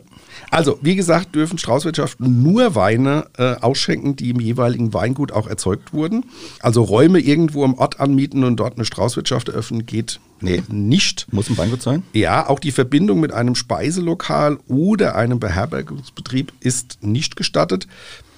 Also, 0.51 0.77
wie 0.81 0.95
gesagt, 0.95 1.35
dürfen 1.35 1.57
Straußwirtschaften 1.57 2.43
nur 2.43 2.75
Weine 2.75 3.25
äh, 3.37 3.55
ausschenken, 3.55 4.15
die 4.15 4.29
im 4.29 4.39
jeweiligen 4.39 4.93
Weingut 4.93 5.31
auch 5.31 5.47
erzeugt 5.47 5.93
wurden. 5.93 6.25
Also 6.59 6.83
Räume 6.83 7.19
irgendwo 7.19 7.63
am 7.63 7.75
Ort 7.75 7.99
anmieten 7.99 8.43
und 8.43 8.57
dort 8.57 8.75
eine 8.75 8.85
Straußwirtschaft 8.85 9.49
eröffnen 9.49 9.85
geht 9.85 10.19
Nee. 10.43 10.61
nicht. 10.67 11.27
Muss 11.31 11.49
ein 11.49 11.57
Weingut 11.57 11.81
sein? 11.81 12.03
Ja, 12.13 12.47
auch 12.49 12.59
die 12.59 12.71
Verbindung 12.71 13.19
mit 13.19 13.31
einem 13.31 13.55
Speiselokal 13.55 14.59
oder 14.67 15.15
einem 15.15 15.39
Beherbergungsbetrieb 15.39 16.53
ist 16.59 16.99
nicht 17.01 17.35
gestattet. 17.35 17.87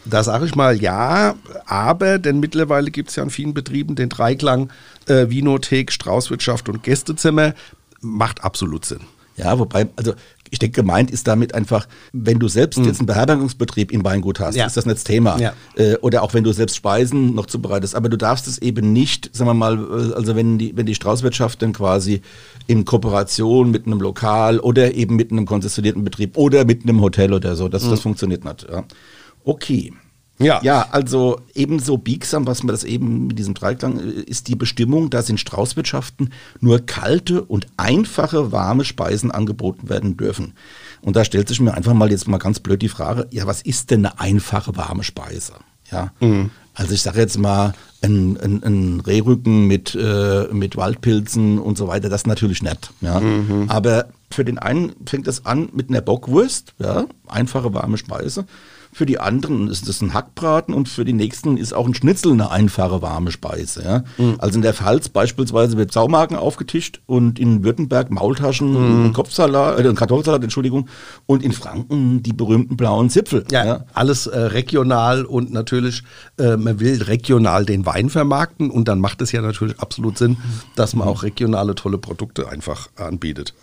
Da 0.06 0.24
sage 0.24 0.46
ich 0.46 0.56
mal 0.56 0.80
ja, 0.80 1.36
aber 1.66 2.20
denn 2.20 2.40
mittlerweile 2.40 2.92
gibt 2.92 3.10
es 3.10 3.16
ja 3.16 3.24
in 3.24 3.32
vielen 3.32 3.56
Betrieben 3.56 3.96
den 3.96 4.10
Dreiklang 4.10 4.70
äh, 5.08 5.30
Vinothek, 5.30 5.92
Straußwirtschaft 5.92 6.70
und 6.70 6.84
Gästezimmer. 6.84 7.56
Macht 8.02 8.44
absolut 8.44 8.86
Sinn. 8.86 9.02
Ja, 9.36 9.58
wobei, 9.58 9.88
also 9.96 10.14
ich 10.52 10.60
denke, 10.60 10.82
gemeint 10.82 11.12
ist 11.12 11.28
damit 11.28 11.56
einfach, 11.56 11.88
wenn 12.14 12.40
du 12.40 12.48
selbst 12.48 12.78
jetzt 12.80 13.00
einen 13.00 13.08
Beherbergungsbetrieb 13.08 13.92
im 13.92 14.04
Weingut 14.04 14.40
hast. 14.40 14.56
Ja. 14.56 14.66
ist 14.66 14.78
das 14.78 14.86
nicht 14.86 14.98
das 14.98 15.04
Thema. 15.04 15.40
Ja. 15.40 15.54
Äh, 15.75 15.96
oder 15.98 16.24
auch 16.24 16.34
wenn 16.34 16.44
du 16.44 16.52
selbst 16.52 16.75
Speisen 16.75 17.34
noch 17.34 17.48
zubereitest. 17.48 17.96
Aber 17.96 18.10
du 18.10 18.18
darfst 18.18 18.48
es 18.48 18.58
eben 18.60 18.94
nicht, 18.94 19.36
sagen 19.36 19.50
wir 19.50 19.54
mal, 19.54 19.78
äh, 19.78 20.14
also 20.14 20.36
wenn 20.36 20.58
die, 20.58 20.75
wenn 20.78 20.86
die 20.86 20.96
Straußwirtschaft 20.96 21.62
dann 21.62 21.74
quasi 21.74 22.22
in 22.68 22.86
Kooperation 22.86 23.72
mit 23.72 23.86
einem 23.86 24.00
Lokal 24.00 24.60
oder 24.60 24.94
eben 24.94 25.16
mit 25.16 25.32
einem 25.32 25.46
konzessionierten 25.46 26.04
Betrieb 26.04 26.38
oder 26.38 26.66
mit 26.66 26.84
einem 26.84 27.02
Hotel 27.02 27.34
oder 27.34 27.56
so, 27.56 27.68
das, 27.68 27.90
das 27.90 28.02
funktioniert 28.02 28.46
nicht. 28.46 28.68
Ja. 28.70 28.84
Okay. 29.44 29.94
Ja. 30.38 30.60
ja, 30.63 30.88
also 30.92 31.39
ebenso 31.54 31.98
biegsam, 31.98 32.46
was 32.46 32.62
man 32.62 32.74
das 32.74 32.84
eben 32.84 33.27
mit 33.27 33.39
diesem 33.39 33.54
Dreiklang 33.54 34.00
äh, 34.00 34.22
ist 34.22 34.48
die 34.48 34.56
Bestimmung, 34.56 35.10
dass 35.10 35.30
in 35.30 35.38
Straußwirtschaften 35.38 36.34
nur 36.60 36.86
kalte 36.86 37.42
und 37.42 37.68
einfache 37.77 38.51
warme 38.51 38.84
Speisen 38.84 39.32
angeboten 39.32 39.88
werden 39.88 40.18
dürfen. 40.18 40.54
Und 41.01 41.15
da 41.15 41.24
stellt 41.24 41.48
sich 41.48 41.62
mir 41.62 41.74
einfach 41.74 41.94
mal 41.94 42.12
jetzt 42.12 42.27
mal 42.27 42.38
ganz 42.38 42.60
blöd 42.60 42.82
die 42.82 42.89
Frage, 42.89 43.27
ja, 43.32 43.48
was 43.48 43.62
ist 43.62 43.92
denn 43.92 44.06
eine 44.06 44.20
einfache 44.20 44.75
warme 44.75 45.04
Speise? 45.04 45.54
Ja. 45.92 46.12
Mhm. 46.20 46.50
Also 46.74 46.94
ich 46.94 47.01
sage 47.01 47.22
jetzt 47.22 47.38
mal, 47.38 47.74
ein, 48.01 48.38
ein, 48.38 48.63
ein 48.63 49.00
Rehrücken 49.00 49.65
mit, 49.68 49.96
äh, 49.96 50.48
mit 50.51 50.75
Waldpilzen 50.75 51.58
und 51.60 51.77
so 51.77 51.88
weiter, 51.88 52.10
das 52.10 52.22
ist 52.22 52.27
natürlich 52.27 52.62
nett. 52.62 52.92
Ja. 53.01 53.20
Mhm. 53.20 53.65
Aber 53.70 54.08
für 54.30 54.44
den 54.44 54.60
einen 54.60 54.94
fängt 55.06 55.27
das 55.27 55.46
an 55.46 55.70
mit 55.74 55.89
einer 55.89 56.01
Bockwurst, 56.01 56.74
ja, 56.80 57.06
einfache 57.27 57.74
warme 57.74 57.98
Speise. 57.98 58.46
Für 58.96 59.06
die 59.06 59.20
anderen 59.20 59.68
ist 59.68 59.90
das 59.90 60.00
ein 60.00 60.14
Hackbraten 60.14 60.74
und 60.74 60.88
für 60.88 61.04
die 61.04 61.12
nächsten 61.12 61.58
ist 61.58 61.74
auch 61.74 61.86
ein 61.86 61.94
Schnitzel 61.94 62.32
eine 62.32 62.50
einfache 62.50 63.02
warme 63.02 63.30
Speise. 63.30 63.84
Ja? 63.84 64.04
Mhm. 64.18 64.36
Also 64.38 64.56
in 64.56 64.62
der 64.62 64.74
Pfalz 64.74 65.10
beispielsweise 65.10 65.75
wird 65.75 65.92
Saumagen 65.92 66.38
aufgetischt 66.38 67.02
und 67.06 67.38
in 67.38 67.66
Württemberg 67.66 68.10
Maultaschen, 68.10 69.08
mhm. 69.08 69.12
Kopfsalat, 69.12 69.82
äh, 69.82 69.94
Kartoffelsalat, 69.94 70.44
Entschuldigung, 70.44 70.88
und 71.25 71.44
in 71.44 71.52
Franken 71.52 72.24
die 72.24 72.32
berühmten 72.32 72.78
blauen 72.78 73.10
Zipfel. 73.10 73.44
Ja, 73.52 73.66
ja. 73.66 73.86
alles 73.94 74.28
äh, 74.28 74.40
regional 74.40 75.25
und 75.25 75.52
natürlich, 75.52 76.04
äh, 76.40 76.56
man 76.56 76.80
will 76.80 77.04
regional 77.04 77.66
den 77.66 77.86
Wein 77.86 78.10
vermarkten 78.10 78.70
und 78.70 78.88
dann 78.88 79.02
macht 79.02 79.22
es 79.22 79.34
ja 79.34 79.42
natürlich 79.42 79.78
absolut 79.78 80.18
Sinn, 80.18 80.38
dass 80.78 80.96
man 80.96 81.06
auch 81.06 81.24
regionale 81.24 81.75
tolle 81.75 81.98
Produkte 81.98 82.48
einfach 82.48 82.88
anbietet. 82.96 83.54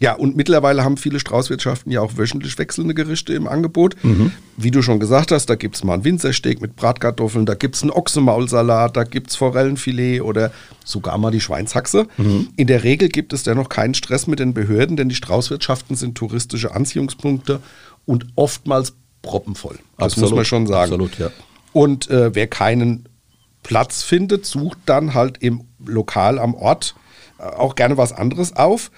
Ja, 0.00 0.14
und 0.14 0.36
mittlerweile 0.36 0.84
haben 0.84 0.96
viele 0.96 1.20
Straußwirtschaften 1.20 1.90
ja 1.92 2.00
auch 2.00 2.16
wöchentlich 2.16 2.58
wechselnde 2.58 2.94
Gerichte 2.94 3.32
im 3.34 3.46
Angebot. 3.46 3.96
Mhm. 4.02 4.32
Wie 4.56 4.70
du 4.70 4.82
schon 4.82 5.00
gesagt 5.00 5.32
hast, 5.32 5.46
da 5.46 5.54
gibt 5.54 5.76
es 5.76 5.84
mal 5.84 5.94
einen 5.94 6.04
Winzersteak 6.04 6.60
mit 6.60 6.76
Bratkartoffeln, 6.76 7.46
da 7.46 7.54
gibt 7.54 7.76
es 7.76 7.82
einen 7.82 7.90
Ochsenmaulsalat, 7.90 8.96
da 8.96 9.04
gibt 9.04 9.30
es 9.30 9.36
Forellenfilet 9.36 10.20
oder 10.20 10.52
sogar 10.84 11.16
mal 11.18 11.30
die 11.30 11.40
Schweinshaxe. 11.40 12.06
Mhm. 12.16 12.48
In 12.56 12.66
der 12.66 12.84
Regel 12.84 13.08
gibt 13.08 13.32
es 13.32 13.42
dennoch 13.44 13.68
keinen 13.68 13.94
Stress 13.94 14.26
mit 14.26 14.38
den 14.38 14.54
Behörden, 14.54 14.96
denn 14.96 15.08
die 15.08 15.14
Straußwirtschaften 15.14 15.96
sind 15.96 16.16
touristische 16.16 16.74
Anziehungspunkte 16.74 17.60
und 18.04 18.26
oftmals 18.34 18.94
proppenvoll. 19.22 19.78
Das 19.96 20.12
Absolut. 20.12 20.30
muss 20.30 20.36
man 20.36 20.44
schon 20.44 20.66
sagen. 20.66 20.92
Absolut, 20.92 21.18
ja. 21.18 21.30
Und 21.72 22.10
äh, 22.10 22.34
wer 22.34 22.46
keinen 22.46 23.08
Platz 23.62 24.02
findet, 24.02 24.46
sucht 24.46 24.78
dann 24.86 25.14
halt 25.14 25.38
im 25.38 25.64
Lokal 25.84 26.38
am 26.38 26.54
Ort 26.54 26.94
äh, 27.38 27.42
auch 27.42 27.74
gerne 27.74 27.96
was 27.96 28.12
anderes 28.12 28.54
auf. 28.54 28.92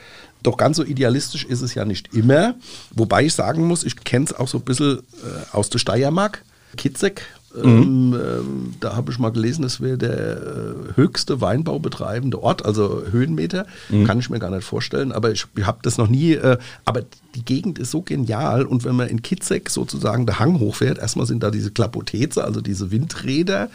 Doch 0.47 0.57
ganz 0.57 0.76
so 0.76 0.85
idealistisch 0.85 1.45
ist 1.45 1.61
es 1.61 1.75
ja 1.75 1.85
nicht 1.85 2.15
immer. 2.15 2.55
Wobei 2.95 3.25
ich 3.25 3.35
sagen 3.35 3.67
muss, 3.67 3.83
ich 3.83 3.97
kenne 4.05 4.26
es 4.26 4.33
auch 4.33 4.47
so 4.47 4.59
ein 4.59 4.65
bisschen 4.65 4.99
äh, 4.99 5.57
aus 5.57 5.71
der 5.71 5.81
Steiermark. 5.81 6.45
Kitzek, 6.76 7.23
ähm, 7.62 8.11
mhm. 8.11 8.15
ähm, 8.15 8.75
da 8.79 8.95
habe 8.95 9.11
ich 9.11 9.19
mal 9.19 9.31
gelesen, 9.31 9.62
das 9.62 9.81
wäre 9.81 9.99
der 9.99 10.37
äh, 10.37 10.97
höchste 10.97 11.41
Weinbaubetreibende 11.41 12.41
Ort, 12.41 12.65
also 12.65 13.03
Höhenmeter. 13.11 13.67
Mhm. 13.88 14.05
Kann 14.05 14.19
ich 14.19 14.31
mir 14.31 14.38
gar 14.38 14.50
nicht 14.50 14.62
vorstellen, 14.62 15.11
aber 15.11 15.33
ich, 15.33 15.47
ich 15.57 15.67
habe 15.67 15.79
das 15.83 15.99
noch 15.99 16.09
nie. 16.09 16.35
Äh, 16.35 16.59
aber 16.85 17.03
die 17.35 17.45
Gegend 17.45 17.79
ist 17.79 17.91
so 17.91 18.03
genial 18.03 18.67
und 18.67 18.85
wenn 18.85 18.95
man 18.95 19.09
in 19.09 19.23
Kitzek 19.23 19.71
sozusagen 19.71 20.26
der 20.26 20.38
Hang 20.38 20.61
hochfährt, 20.61 20.99
erstmal 20.99 21.26
sind 21.26 21.43
da 21.43 21.50
diese 21.50 21.71
Klapoteze, 21.71 22.45
also 22.45 22.61
diese 22.61 22.91
Windräder. 22.91 23.69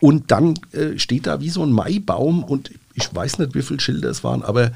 Und 0.00 0.30
dann 0.30 0.54
äh, 0.72 0.98
steht 0.98 1.26
da 1.26 1.40
wie 1.40 1.50
so 1.50 1.62
ein 1.62 1.72
Maibaum 1.72 2.44
und 2.44 2.72
ich 2.94 3.14
weiß 3.14 3.38
nicht, 3.38 3.54
wie 3.54 3.62
viele 3.62 3.80
Schilder 3.80 4.10
es 4.10 4.22
waren, 4.22 4.42
aber 4.42 4.72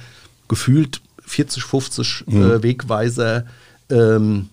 gefühlt 0.48 1.02
40, 1.28 1.64
50 1.64 2.24
mhm. 2.26 2.42
äh, 2.42 2.62
Wegweiser. 2.62 3.44
Ähm, 3.90 4.48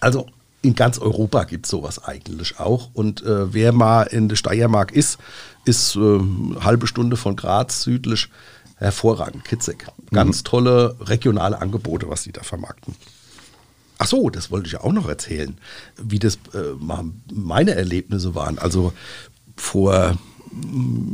also 0.00 0.26
in 0.62 0.74
ganz 0.74 0.98
Europa 0.98 1.44
gibt 1.44 1.66
es 1.66 1.70
sowas 1.70 2.02
eigentlich 2.02 2.58
auch. 2.58 2.90
Und 2.92 3.22
äh, 3.22 3.52
wer 3.52 3.72
mal 3.72 4.02
in 4.04 4.28
der 4.28 4.36
Steiermark 4.36 4.92
ist, 4.92 5.18
ist 5.64 5.96
äh, 5.96 5.98
eine 5.98 6.64
halbe 6.64 6.86
Stunde 6.86 7.16
von 7.16 7.36
Graz 7.36 7.82
südlich 7.82 8.28
hervorragend, 8.76 9.44
Kitzig. 9.44 9.86
Ganz 10.12 10.40
mhm. 10.40 10.44
tolle 10.44 10.96
regionale 11.00 11.60
Angebote, 11.60 12.08
was 12.08 12.24
die 12.24 12.32
da 12.32 12.42
vermarkten. 12.42 12.94
Ach 13.98 14.06
so, 14.06 14.28
das 14.28 14.50
wollte 14.50 14.66
ich 14.66 14.72
ja 14.72 14.82
auch 14.82 14.92
noch 14.92 15.08
erzählen, 15.08 15.56
wie 15.96 16.18
das 16.18 16.34
äh, 16.52 16.74
meine 17.32 17.74
Erlebnisse 17.74 18.34
waren. 18.34 18.58
Also 18.58 18.92
vor 19.56 20.18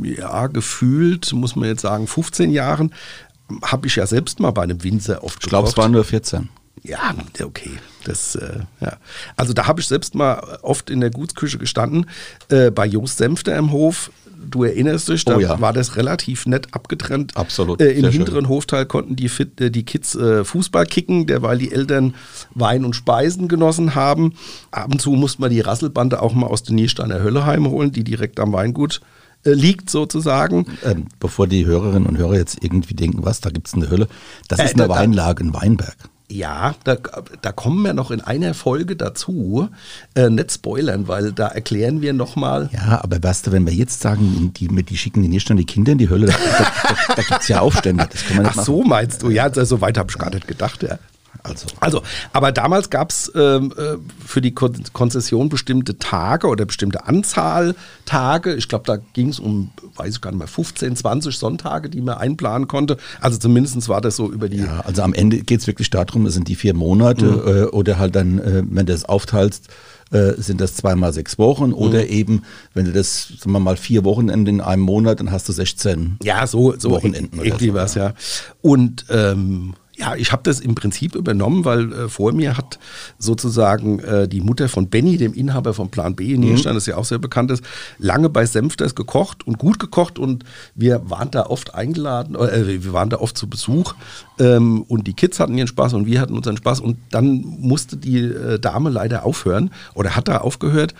ja, 0.03 0.47
gefühlt, 0.47 1.33
muss 1.33 1.55
man 1.55 1.67
jetzt 1.67 1.81
sagen, 1.81 2.07
15 2.07 2.51
Jahren 2.51 2.93
habe 3.63 3.87
ich 3.87 3.95
ja 3.95 4.05
selbst 4.05 4.39
mal 4.39 4.51
bei 4.51 4.63
einem 4.63 4.83
Winzer 4.83 5.23
oft 5.23 5.39
Ich 5.41 5.49
glaube, 5.49 5.67
es 5.67 5.77
waren 5.77 5.91
nur 5.91 6.03
14. 6.03 6.49
Ja, 6.83 7.15
okay. 7.41 7.71
Das, 8.03 8.35
äh, 8.35 8.59
ja. 8.81 8.97
Also 9.37 9.53
da 9.53 9.67
habe 9.67 9.79
ich 9.79 9.87
selbst 9.87 10.15
mal 10.15 10.59
oft 10.61 10.89
in 10.89 10.99
der 10.99 11.11
Gutsküche 11.11 11.57
gestanden, 11.57 12.07
äh, 12.49 12.71
bei 12.71 12.85
Jost 12.85 13.17
Senfter 13.17 13.57
im 13.57 13.71
Hof. 13.71 14.11
Du 14.45 14.65
erinnerst 14.65 15.07
dich, 15.07 15.23
da 15.23 15.37
oh 15.37 15.39
ja. 15.39 15.61
war 15.61 15.71
das 15.71 15.95
relativ 15.95 16.45
nett 16.45 16.67
abgetrennt. 16.73 17.37
Absolut. 17.37 17.79
Äh, 17.79 17.91
Im 17.91 18.09
hinteren 18.09 18.41
schön. 18.41 18.49
Hofteil 18.49 18.85
konnten 18.85 19.15
die, 19.15 19.29
Fit, 19.29 19.61
äh, 19.61 19.71
die 19.71 19.83
Kids 19.83 20.15
äh, 20.15 20.43
Fußball 20.43 20.85
kicken, 20.85 21.27
derweil 21.27 21.57
die 21.57 21.71
Eltern 21.71 22.13
Wein 22.53 22.83
und 22.83 22.93
Speisen 22.93 23.47
genossen 23.47 23.95
haben. 23.95 24.33
Ab 24.71 24.91
und 24.91 24.99
zu 24.99 25.11
musste 25.11 25.39
man 25.39 25.51
die 25.51 25.61
Rasselbande 25.61 26.21
auch 26.21 26.33
mal 26.33 26.47
aus 26.47 26.63
der 26.63 26.75
Niersteiner 26.75 27.23
Hölle 27.23 27.45
heimholen, 27.45 27.93
die 27.93 28.03
direkt 28.03 28.41
am 28.41 28.51
Weingut 28.51 28.99
äh, 28.99 29.22
liegt 29.43 29.89
sozusagen. 29.89 30.65
Ähm, 30.83 31.07
bevor 31.19 31.47
die 31.47 31.65
Hörerinnen 31.65 32.07
und 32.07 32.17
Hörer 32.17 32.35
jetzt 32.35 32.63
irgendwie 32.63 32.93
denken, 32.93 33.25
was, 33.25 33.41
da 33.41 33.49
gibt 33.49 33.67
es 33.67 33.73
eine 33.73 33.89
Hölle. 33.89 34.07
Das 34.47 34.59
äh, 34.59 34.65
ist 34.65 34.75
eine 34.75 34.87
da, 34.87 34.89
Weinlage 34.89 35.43
in 35.43 35.53
Weinberg. 35.53 35.95
Ja, 36.29 36.73
da, 36.83 36.97
da 37.41 37.51
kommen 37.51 37.83
wir 37.83 37.93
noch 37.93 38.09
in 38.09 38.21
einer 38.21 38.53
Folge 38.53 38.95
dazu. 38.95 39.69
Äh, 40.15 40.29
nicht 40.29 40.51
spoilern, 40.51 41.07
weil 41.07 41.31
da 41.31 41.47
erklären 41.49 42.01
wir 42.01 42.13
nochmal. 42.13 42.69
Ja, 42.73 43.03
aber 43.03 43.21
weißt 43.21 43.47
du, 43.47 43.51
wenn 43.51 43.67
wir 43.67 43.73
jetzt 43.73 44.01
sagen, 44.01 44.51
die, 44.55 44.67
die 44.67 44.97
schicken 44.97 45.21
die 45.21 45.27
nicht 45.27 45.47
die 45.47 45.65
Kinder 45.65 45.91
in 45.91 45.97
die 45.99 46.09
Hölle, 46.09 46.27
da, 46.27 46.33
da, 46.33 46.71
da, 46.87 47.15
da 47.15 47.21
gibt 47.21 47.41
es 47.41 47.47
ja 47.49 47.59
Aufstände. 47.59 48.07
Das 48.11 48.25
kann 48.25 48.37
man 48.37 48.47
Ach 48.47 48.63
so 48.63 48.83
meinst 48.83 49.21
du? 49.21 49.29
Ja, 49.29 49.53
so 49.53 49.81
weit 49.81 49.97
habe 49.97 50.09
ich 50.09 50.17
gar 50.17 50.33
nicht 50.33 50.47
gedacht. 50.47 50.81
Ja. 50.81 50.97
Also, 51.43 51.67
also 51.81 52.01
aber 52.31 52.53
damals 52.53 52.89
gab 52.89 53.09
es 53.09 53.31
ähm, 53.35 53.73
äh, 53.77 53.97
für 54.25 54.39
die 54.39 54.53
Kon 54.53 54.73
Konzession 54.93 55.49
bestimmte 55.49 55.99
Tage 55.99 56.47
oder 56.47 56.65
bestimmte 56.65 57.05
Anzahl 57.05 57.75
Tage. 58.05 58.55
Ich 58.55 58.69
glaube, 58.69 58.85
da 58.87 58.97
ging 59.13 59.29
es 59.29 59.39
um, 59.39 59.71
weiß 59.97 60.15
ich 60.15 60.21
gar 60.21 60.31
nicht 60.31 60.39
mehr, 60.39 60.47
15, 60.47 60.95
20 60.95 61.37
Sonntage, 61.37 61.89
die 61.89 62.01
man 62.01 62.17
einplanen 62.17 62.69
konnte. 62.69 62.97
Also 63.19 63.37
zumindest 63.37 63.89
war 63.89 63.99
das 63.99 64.15
so 64.15 64.31
über 64.31 64.47
die. 64.47 64.59
Ja, 64.59 64.81
also 64.81 65.01
am 65.01 65.13
Ende 65.13 65.39
geht 65.39 65.59
es 65.59 65.67
wirklich 65.67 65.89
darum, 65.89 66.25
es 66.25 66.33
sind 66.33 66.47
die 66.47 66.55
vier 66.55 66.73
Monate 66.73 67.25
mhm. 67.25 67.47
äh, 67.47 67.63
oder 67.65 67.99
halt 67.99 68.15
dann, 68.15 68.39
äh, 68.39 68.63
wenn 68.65 68.85
du 68.85 68.93
es 68.93 69.03
aufteilst, 69.03 69.67
äh, 70.11 70.33
sind 70.37 70.61
das 70.61 70.75
zweimal 70.75 71.11
sechs 71.11 71.37
Wochen 71.37 71.73
oder 71.73 72.03
mhm. 72.03 72.09
eben, 72.09 72.43
wenn 72.73 72.85
du 72.85 72.93
das, 72.93 73.27
sagen 73.39 73.51
wir 73.51 73.59
mal, 73.59 73.75
vier 73.75 74.05
Wochenende 74.05 74.49
in 74.49 74.61
einem 74.61 74.83
Monat, 74.83 75.19
dann 75.19 75.31
hast 75.31 75.49
du 75.49 75.53
16 75.53 76.17
ja, 76.23 76.47
so, 76.47 76.73
so 76.77 76.91
Wochenenden. 76.91 77.39
Irgendwie 77.41 77.69
so, 77.69 77.73
was, 77.73 77.95
ja. 77.95 78.13
Und 78.61 79.05
ähm, 79.09 79.73
ja, 79.95 80.15
ich 80.15 80.31
habe 80.31 80.41
das 80.43 80.59
im 80.59 80.73
Prinzip 80.73 81.15
übernommen, 81.15 81.65
weil 81.65 81.93
äh, 81.93 82.09
vor 82.09 82.33
mir 82.33 82.57
hat 82.57 82.79
sozusagen 83.19 83.99
äh, 83.99 84.27
die 84.27 84.41
Mutter 84.41 84.67
von 84.67 84.89
Benny, 84.89 85.17
dem 85.17 85.33
Inhaber 85.33 85.73
von 85.73 85.89
Plan 85.89 86.15
B 86.15 86.33
in 86.33 86.41
mhm. 86.41 86.47
Nierstein, 86.47 86.73
das 86.73 86.87
ja 86.87 86.97
auch 86.97 87.05
sehr 87.05 87.19
bekannt 87.19 87.51
ist, 87.51 87.63
lange 87.99 88.29
bei 88.29 88.45
Senfters 88.45 88.95
gekocht 88.95 89.45
und 89.45 89.59
gut 89.59 89.79
gekocht 89.79 90.17
und 90.17 90.45
wir 90.73 91.09
waren 91.09 91.29
da 91.29 91.45
oft 91.45 91.75
eingeladen, 91.75 92.35
äh, 92.35 92.83
wir 92.83 92.93
waren 92.93 93.09
da 93.09 93.17
oft 93.17 93.37
zu 93.37 93.47
Besuch 93.47 93.93
ähm, 94.39 94.81
und 94.83 95.05
die 95.05 95.13
Kids 95.13 95.39
hatten 95.39 95.57
ihren 95.57 95.67
Spaß 95.67 95.93
und 95.93 96.07
wir 96.07 96.21
hatten 96.21 96.35
unseren 96.35 96.57
Spaß 96.57 96.79
und 96.79 96.97
dann 97.11 97.43
musste 97.59 97.95
die 97.97 98.19
äh, 98.19 98.59
Dame 98.59 98.89
leider 98.89 99.23
aufhören 99.23 99.69
oder 99.93 100.15
hat 100.15 100.27
da 100.27 100.39
aufgehört 100.39 100.95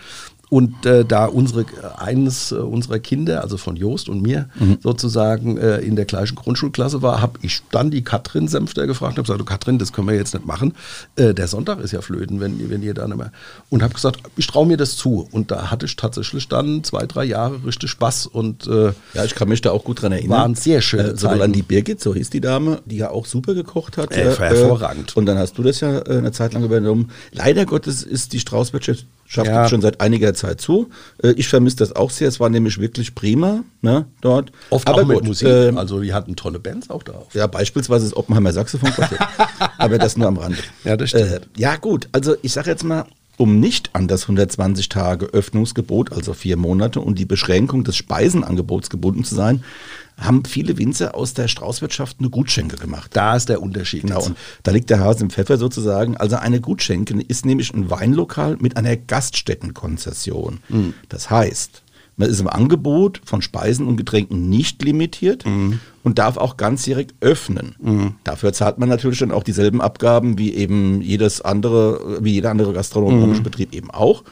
und 0.54 0.86
äh, 0.86 1.04
da 1.04 1.24
unsere, 1.24 1.64
eines 1.98 2.52
äh, 2.52 2.54
unserer 2.54 3.00
Kinder, 3.00 3.42
also 3.42 3.56
von 3.56 3.74
Jost 3.74 4.08
und 4.08 4.22
mir, 4.22 4.48
mhm. 4.54 4.78
sozusagen 4.80 5.56
äh, 5.56 5.78
in 5.78 5.96
der 5.96 6.04
gleichen 6.04 6.36
Grundschulklasse 6.36 7.02
war, 7.02 7.20
habe 7.20 7.40
ich 7.42 7.62
dann 7.72 7.90
die 7.90 8.04
Katrin 8.04 8.46
Senfter 8.46 8.86
gefragt 8.86 9.14
und 9.14 9.16
habe 9.16 9.22
gesagt, 9.24 9.40
du 9.40 9.44
Katrin, 9.44 9.80
das 9.80 9.92
können 9.92 10.06
wir 10.06 10.14
jetzt 10.14 10.32
nicht 10.32 10.46
machen. 10.46 10.74
Äh, 11.16 11.34
der 11.34 11.48
Sonntag 11.48 11.80
ist 11.80 11.90
ja 11.90 12.02
flöten, 12.02 12.38
wenn, 12.38 12.70
wenn 12.70 12.84
ihr 12.84 12.94
da 12.94 13.08
nicht 13.08 13.16
mehr. 13.16 13.32
Und 13.68 13.82
habe 13.82 13.94
gesagt, 13.94 14.20
ich 14.36 14.46
traue 14.46 14.68
mir 14.68 14.76
das 14.76 14.96
zu. 14.96 15.26
Und 15.32 15.50
da 15.50 15.72
hatte 15.72 15.86
ich 15.86 15.96
tatsächlich 15.96 16.46
dann 16.46 16.84
zwei, 16.84 17.04
drei 17.06 17.24
Jahre 17.24 17.64
richtig 17.66 17.90
Spaß. 17.90 18.28
Und, 18.28 18.68
äh, 18.68 18.92
ja, 19.14 19.24
ich 19.24 19.34
kann 19.34 19.48
mich 19.48 19.60
da 19.60 19.72
auch 19.72 19.82
gut 19.82 20.02
dran 20.02 20.12
erinnern. 20.12 20.38
Waren 20.38 20.54
sehr 20.54 20.82
schöne 20.82 21.08
äh, 21.08 21.16
Zeiten. 21.16 21.42
an 21.42 21.52
die 21.52 21.62
Birgit, 21.62 22.00
so 22.00 22.14
hieß 22.14 22.30
die 22.30 22.40
Dame, 22.40 22.80
die 22.84 22.98
ja 22.98 23.10
auch 23.10 23.26
super 23.26 23.54
gekocht 23.54 23.98
hat. 23.98 24.12
Äh, 24.12 24.36
hervorragend. 24.36 25.16
und 25.16 25.26
dann 25.26 25.36
hast 25.36 25.58
du 25.58 25.64
das 25.64 25.80
ja 25.80 26.00
eine 26.04 26.30
Zeit 26.30 26.52
lang 26.52 26.62
übernommen. 26.62 27.10
Leider 27.32 27.66
Gottes 27.66 28.04
ist 28.04 28.32
die 28.32 28.38
Straußwirtschaft 28.38 29.04
ja. 29.26 29.68
schon 29.68 29.80
seit 29.80 30.00
einiger 30.00 30.32
Zeit 30.32 30.43
zu. 30.56 30.90
Äh, 31.22 31.32
ich 31.32 31.48
vermisse 31.48 31.76
das 31.76 31.94
auch 31.94 32.10
sehr. 32.10 32.28
Es 32.28 32.40
war 32.40 32.48
nämlich 32.48 32.78
wirklich 32.78 33.14
prima 33.14 33.64
ne, 33.82 34.06
dort. 34.20 34.52
Oft 34.70 34.86
Aber 34.88 35.02
auch 35.02 35.06
mit 35.06 35.18
gut, 35.18 35.26
Musik. 35.26 35.48
Äh, 35.48 35.72
also 35.76 36.00
die 36.00 36.12
hatten 36.12 36.36
tolle 36.36 36.60
Bands 36.60 36.90
auch 36.90 37.02
da. 37.02 37.22
Ja, 37.32 37.46
beispielsweise 37.46 38.04
das 38.04 38.16
Oppenheimer 38.16 38.52
Saxophon. 38.52 38.92
Aber 39.78 39.98
das 39.98 40.16
nur 40.16 40.28
am 40.28 40.36
Rande. 40.36 40.58
Ja, 40.84 40.96
das 40.96 41.10
stimmt. 41.10 41.30
Äh, 41.30 41.40
ja 41.56 41.76
gut, 41.76 42.08
also 42.12 42.36
ich 42.42 42.52
sage 42.52 42.70
jetzt 42.70 42.84
mal, 42.84 43.06
um 43.36 43.58
nicht 43.58 43.90
an 43.94 44.06
das 44.06 44.22
120 44.22 44.88
Tage 44.88 45.26
Öffnungsgebot, 45.26 46.12
also 46.12 46.34
vier 46.34 46.56
Monate 46.56 47.00
und 47.00 47.18
die 47.18 47.24
Beschränkung 47.24 47.84
des 47.84 47.96
Speisenangebots 47.96 48.90
gebunden 48.90 49.24
zu 49.24 49.34
sein, 49.34 49.64
haben 50.18 50.44
viele 50.44 50.78
Winzer 50.78 51.14
aus 51.14 51.34
der 51.34 51.48
Straußwirtschaft 51.48 52.18
eine 52.20 52.30
Gutschenke 52.30 52.76
gemacht. 52.76 53.10
Da 53.14 53.34
ist 53.36 53.48
der 53.48 53.60
Unterschied. 53.60 54.02
Genau, 54.02 54.18
jetzt. 54.18 54.28
und 54.28 54.36
da 54.62 54.70
liegt 54.70 54.90
der 54.90 55.00
Hase 55.00 55.24
im 55.24 55.30
Pfeffer 55.30 55.56
sozusagen. 55.58 56.16
Also 56.16 56.36
eine 56.36 56.60
Gutschenke 56.60 57.20
ist 57.26 57.44
nämlich 57.44 57.74
ein 57.74 57.90
Weinlokal 57.90 58.56
mit 58.60 58.76
einer 58.76 58.96
Gaststättenkonzession. 58.96 60.60
Das 61.08 61.30
heißt, 61.30 61.82
man 62.16 62.30
ist 62.30 62.38
im 62.38 62.46
Angebot 62.48 63.20
von 63.24 63.42
Speisen 63.42 63.88
und 63.88 63.96
Getränken 63.96 64.48
nicht 64.48 64.82
limitiert 64.84 65.44
und 66.04 66.18
darf 66.18 66.36
auch 66.36 66.56
ganzjährig 66.56 67.08
öffnen. 67.20 68.14
Dafür 68.22 68.52
zahlt 68.52 68.78
man 68.78 68.88
natürlich 68.88 69.18
dann 69.18 69.32
auch 69.32 69.42
dieselben 69.42 69.80
Abgaben 69.80 70.38
wie 70.38 70.54
eben 70.54 71.00
jedes 71.02 71.40
andere, 71.40 72.18
wie 72.22 72.34
jeder 72.34 72.50
andere 72.52 72.72
gastronomische 72.72 73.42
Betrieb 73.42 73.74
eben 73.74 73.90
auch 73.90 74.22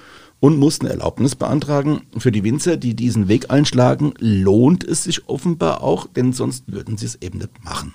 und 0.42 0.58
muss 0.58 0.80
eine 0.80 0.90
Erlaubnis 0.90 1.36
beantragen. 1.36 2.02
Für 2.18 2.32
die 2.32 2.42
Winzer, 2.42 2.76
die 2.76 2.94
diesen 2.94 3.28
Weg 3.28 3.52
einschlagen, 3.52 4.12
lohnt 4.18 4.82
es 4.82 5.04
sich 5.04 5.28
offenbar 5.28 5.84
auch, 5.84 6.08
denn 6.08 6.32
sonst 6.32 6.64
würden 6.66 6.96
sie 6.98 7.06
es 7.06 7.22
eben 7.22 7.38
nicht 7.38 7.62
machen. 7.64 7.94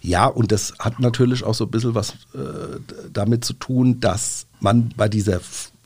Ja, 0.00 0.26
und 0.26 0.52
das 0.52 0.74
hat 0.78 1.00
natürlich 1.00 1.42
auch 1.42 1.54
so 1.54 1.64
ein 1.64 1.72
bisschen 1.72 1.96
was 1.96 2.10
äh, 2.34 2.78
damit 3.12 3.44
zu 3.44 3.52
tun, 3.52 3.98
dass 3.98 4.46
man 4.60 4.90
bei 4.96 5.08
dieser, 5.08 5.40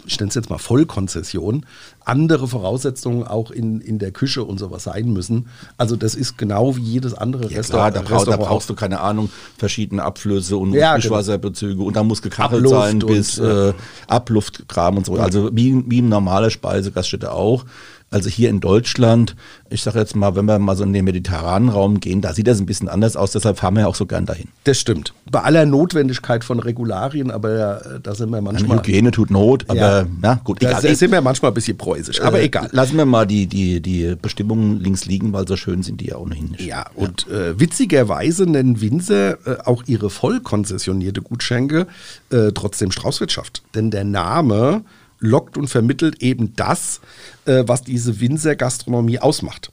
ich 0.05 0.19
nenne 0.19 0.29
es 0.29 0.35
jetzt 0.35 0.51
mal 0.51 0.59
Vollkonzession, 0.59 1.67
andere 2.05 2.49
Voraussetzungen 2.49 3.25
auch 3.25 3.51
in, 3.51 3.81
in 3.81 3.99
der 3.99 4.11
Küche 4.11 4.45
und 4.45 4.59
sowas 4.59 4.85
sein 4.85 5.13
müssen. 5.13 5.47
Also 5.77 5.97
das 5.97 6.15
ist 6.15 6.39
genau 6.39 6.77
wie 6.77 6.81
jedes 6.83 7.15
andere 7.15 7.49
Ja, 7.51 7.59
Restaurant. 7.59 7.95
klar, 7.95 8.05
da, 8.05 8.09
brauch, 8.09 8.25
da 8.25 8.37
brauchst 8.37 8.71
du 8.71 8.75
keine 8.75 9.01
Ahnung, 9.01 9.31
verschiedene 9.59 10.03
Abflüsse 10.03 10.57
und 10.57 10.73
Ja, 10.75 10.97
Mischwasserbezüge 10.97 11.83
und 11.83 11.95
da 11.97 12.03
muss 12.03 12.23
gekachelt 12.23 12.65
Abluft 12.65 12.83
sein 12.85 12.99
bis 12.99 13.39
und, 13.39 13.47
äh, 13.49 13.73
Abluftkram 14.09 14.97
und 14.99 15.07
so. 15.07 15.15
Also 15.15 15.51
wie, 15.53 15.85
wie 15.87 16.01
ein 16.03 16.09
normaler 16.09 16.51
Speisegaststätte 16.51 17.33
auch. 17.33 17.65
Also 18.13 18.29
hier 18.29 18.51
in 18.51 18.61
Deutschland, 18.61 19.35
ich 19.71 19.83
sage 19.83 19.99
jetzt 19.99 20.15
mal, 20.15 20.37
wenn 20.37 20.45
wir 20.45 20.59
mal 20.59 20.77
so 20.77 20.85
in 20.85 20.93
den 20.93 21.05
mediterranen 21.05 21.69
Raum 21.71 21.99
gehen, 22.01 22.21
da 22.21 22.35
sieht 22.35 22.47
das 22.47 22.61
ein 22.61 22.67
bisschen 22.67 22.89
anders 22.89 23.17
aus, 23.17 23.33
deshalb 23.33 23.59
fahren 23.59 23.75
wir 23.75 23.81
ja 23.81 23.87
auch 23.87 23.95
so 23.95 24.07
gern 24.07 24.27
dahin. 24.27 24.49
Das 24.65 24.79
stimmt. 24.79 25.15
Bei 25.31 25.41
aller 25.43 25.65
Notwendigkeit 25.67 26.45
von 26.45 26.61
Regularien, 26.61 27.31
aber 27.31 27.85
äh, 27.97 28.01
da 28.03 28.15
sind 28.15 28.31
wir 28.31 28.37
Eine 28.39 28.45
manchmal. 28.53 28.79
Hygiene 28.79 29.11
tut 29.11 29.31
Not, 29.31 29.65
aber 29.69 29.79
Ja. 29.79 30.07
ja, 30.23 30.41
gut, 30.45 30.63
Da 30.63 30.79
egal. 30.79 30.95
sind 30.97 31.11
wir 31.11 31.21
manchmal 31.21 31.51
ein 31.51 31.55
bisschen 31.55 31.77
preußisch, 31.79 32.21
aber 32.21 32.41
Äh, 32.41 32.45
egal. 32.45 32.69
Lassen 32.73 32.97
wir 32.97 33.07
mal 33.07 33.27
die, 33.27 33.47
die, 33.47 33.81
die 33.81 34.15
Bestimmungen 34.21 34.81
links 34.81 35.07
liegen, 35.07 35.33
weil 35.33 35.49
so 35.49 35.57
schön 35.57 35.83
sind 35.83 36.01
die 36.01 36.09
ja 36.09 36.17
ohnehin 36.17 36.51
nicht. 36.53 36.67
Ja, 36.67 36.87
und 36.95 37.27
äh, 37.29 37.59
witzigerweise 37.59 38.45
nennen 38.45 38.81
Winzer 38.81 39.33
äh, 39.47 39.57
auch 39.65 39.85
ihre 39.87 40.11
vollkonzessionierte 40.11 41.23
Gutschenke 41.23 41.87
äh, 42.31 42.53
trotzdem 42.53 42.91
Straußwirtschaft. 42.93 43.63
Denn 43.75 43.91
der 43.91 44.05
Name 44.05 44.83
lockt 45.21 45.57
und 45.57 45.69
vermittelt 45.69 46.21
eben 46.21 46.55
das, 46.57 47.01
äh, 47.47 47.65
was 47.67 47.83
diese 47.83 48.21
Winzergastronomie 48.21 49.19
ausmacht. 49.19 49.71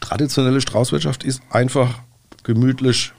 Traditionelle 0.00 0.60
Straußwirtschaft 0.60 1.24
ist 1.24 1.42
einfach 1.50 2.00
gemütlich, 2.42 3.12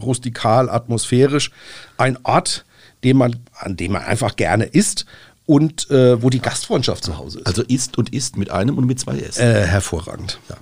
rustikal, 0.00 0.68
atmosphärisch. 0.68 1.50
Ein 1.96 2.18
Ort, 2.22 2.64
den 3.04 3.16
man, 3.16 3.36
an 3.54 3.76
dem 3.76 3.92
man 3.92 4.02
einfach 4.02 4.36
gerne 4.36 4.64
isst 4.64 5.06
und 5.46 5.90
äh, 5.90 6.22
wo 6.22 6.28
die 6.30 6.40
Gastfreundschaft 6.40 7.04
zu 7.04 7.16
Hause 7.16 7.38
ist. 7.38 7.46
Also 7.46 7.62
isst 7.62 7.96
und 7.96 8.12
isst 8.12 8.36
mit 8.36 8.50
einem 8.50 8.76
und 8.76 8.86
mit 8.86 9.00
zwei 9.00 9.18
S. 9.18 9.38
Äh, 9.38 9.66
hervorragend. 9.66 10.38
Ja. 10.48 10.56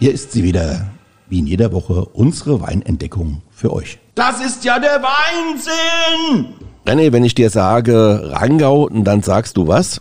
Hier 0.00 0.12
ist 0.12 0.32
sie 0.32 0.42
wieder, 0.44 0.92
wie 1.28 1.38
in 1.40 1.46
jeder 1.46 1.72
Woche, 1.72 2.04
unsere 2.12 2.60
Weinentdeckung 2.60 3.42
für 3.50 3.72
euch. 3.72 3.98
Das 4.14 4.40
ist 4.44 4.64
ja 4.64 4.78
der 4.78 5.00
Weinsinn! 5.02 6.54
René, 6.86 7.12
wenn 7.12 7.24
ich 7.24 7.34
dir 7.34 7.50
sage 7.50 8.30
Rheingau, 8.32 8.88
dann 8.88 9.22
sagst 9.22 9.56
du 9.56 9.66
was? 9.68 10.00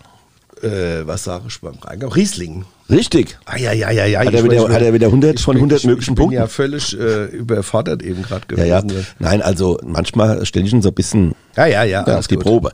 Äh, 0.64 1.06
was 1.06 1.26
sage 1.26 1.46
ich 1.50 1.60
beim 1.62 1.76
Rheingau? 1.84 2.08
Riesling. 2.08 2.66
Richtig. 2.90 3.38
Ah, 3.46 3.58
ja, 3.58 3.74
ja, 3.74 3.92
ja, 3.92 4.06
ja. 4.06 4.22
Hat 4.22 4.34
er 4.34 4.44
wieder- 4.46 4.70
hat 4.70 4.82
er 4.82 4.94
wieder 4.94 5.08
100 5.08 5.36
ich 5.36 5.44
von 5.44 5.56
bin- 5.56 5.60
100 5.64 5.80
ich, 5.80 5.86
möglichen 5.86 6.12
ich 6.14 6.16
bin 6.16 6.24
Punkten? 6.24 6.40
ja 6.40 6.48
völlig 6.48 6.98
äh, 6.98 7.26
überfordert 7.26 8.02
eben 8.02 8.22
gerade 8.24 8.46
Ja, 8.56 8.64
ja. 8.64 8.82
gewesen. 8.82 9.06
Nein, 9.20 9.42
also 9.42 9.78
manchmal 9.86 10.46
stelle 10.46 10.66
ich 10.66 10.72
ihn 10.74 10.82
so 10.82 10.90
ein 10.90 10.96
bisschen 10.96 11.36
Ja, 11.58 11.66
ja, 11.66 11.84
ja. 11.84 12.06
ja, 12.08 12.18
auf 12.18 12.28
die 12.28 12.36
gut. 12.36 12.46
Probe. 12.46 12.72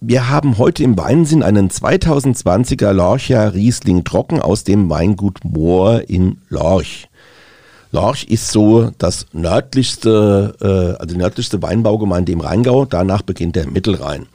Wir 0.00 0.28
haben 0.28 0.58
heute 0.58 0.82
im 0.82 0.98
Weinsinn 0.98 1.44
einen 1.44 1.70
2020er 1.70 2.92
Lorcher 2.92 3.54
Riesling 3.54 4.02
trocken 4.02 4.40
aus 4.42 4.64
dem 4.64 4.90
Weingut 4.90 5.44
Moor 5.44 6.02
in 6.08 6.38
Lorch. 6.48 7.08
Lorch 7.92 8.24
ist 8.24 8.50
so 8.50 8.90
das 8.96 9.26
nördlichste, 9.32 10.54
äh, 10.60 11.00
also 11.00 11.14
die 11.14 11.20
nördlichste 11.20 11.60
Weinbaugemeinde 11.60 12.32
im 12.32 12.40
Rheingau. 12.40 12.86
Danach 12.86 13.22
beginnt 13.22 13.54
der 13.54 13.66
Mittelrhein. 13.66 14.26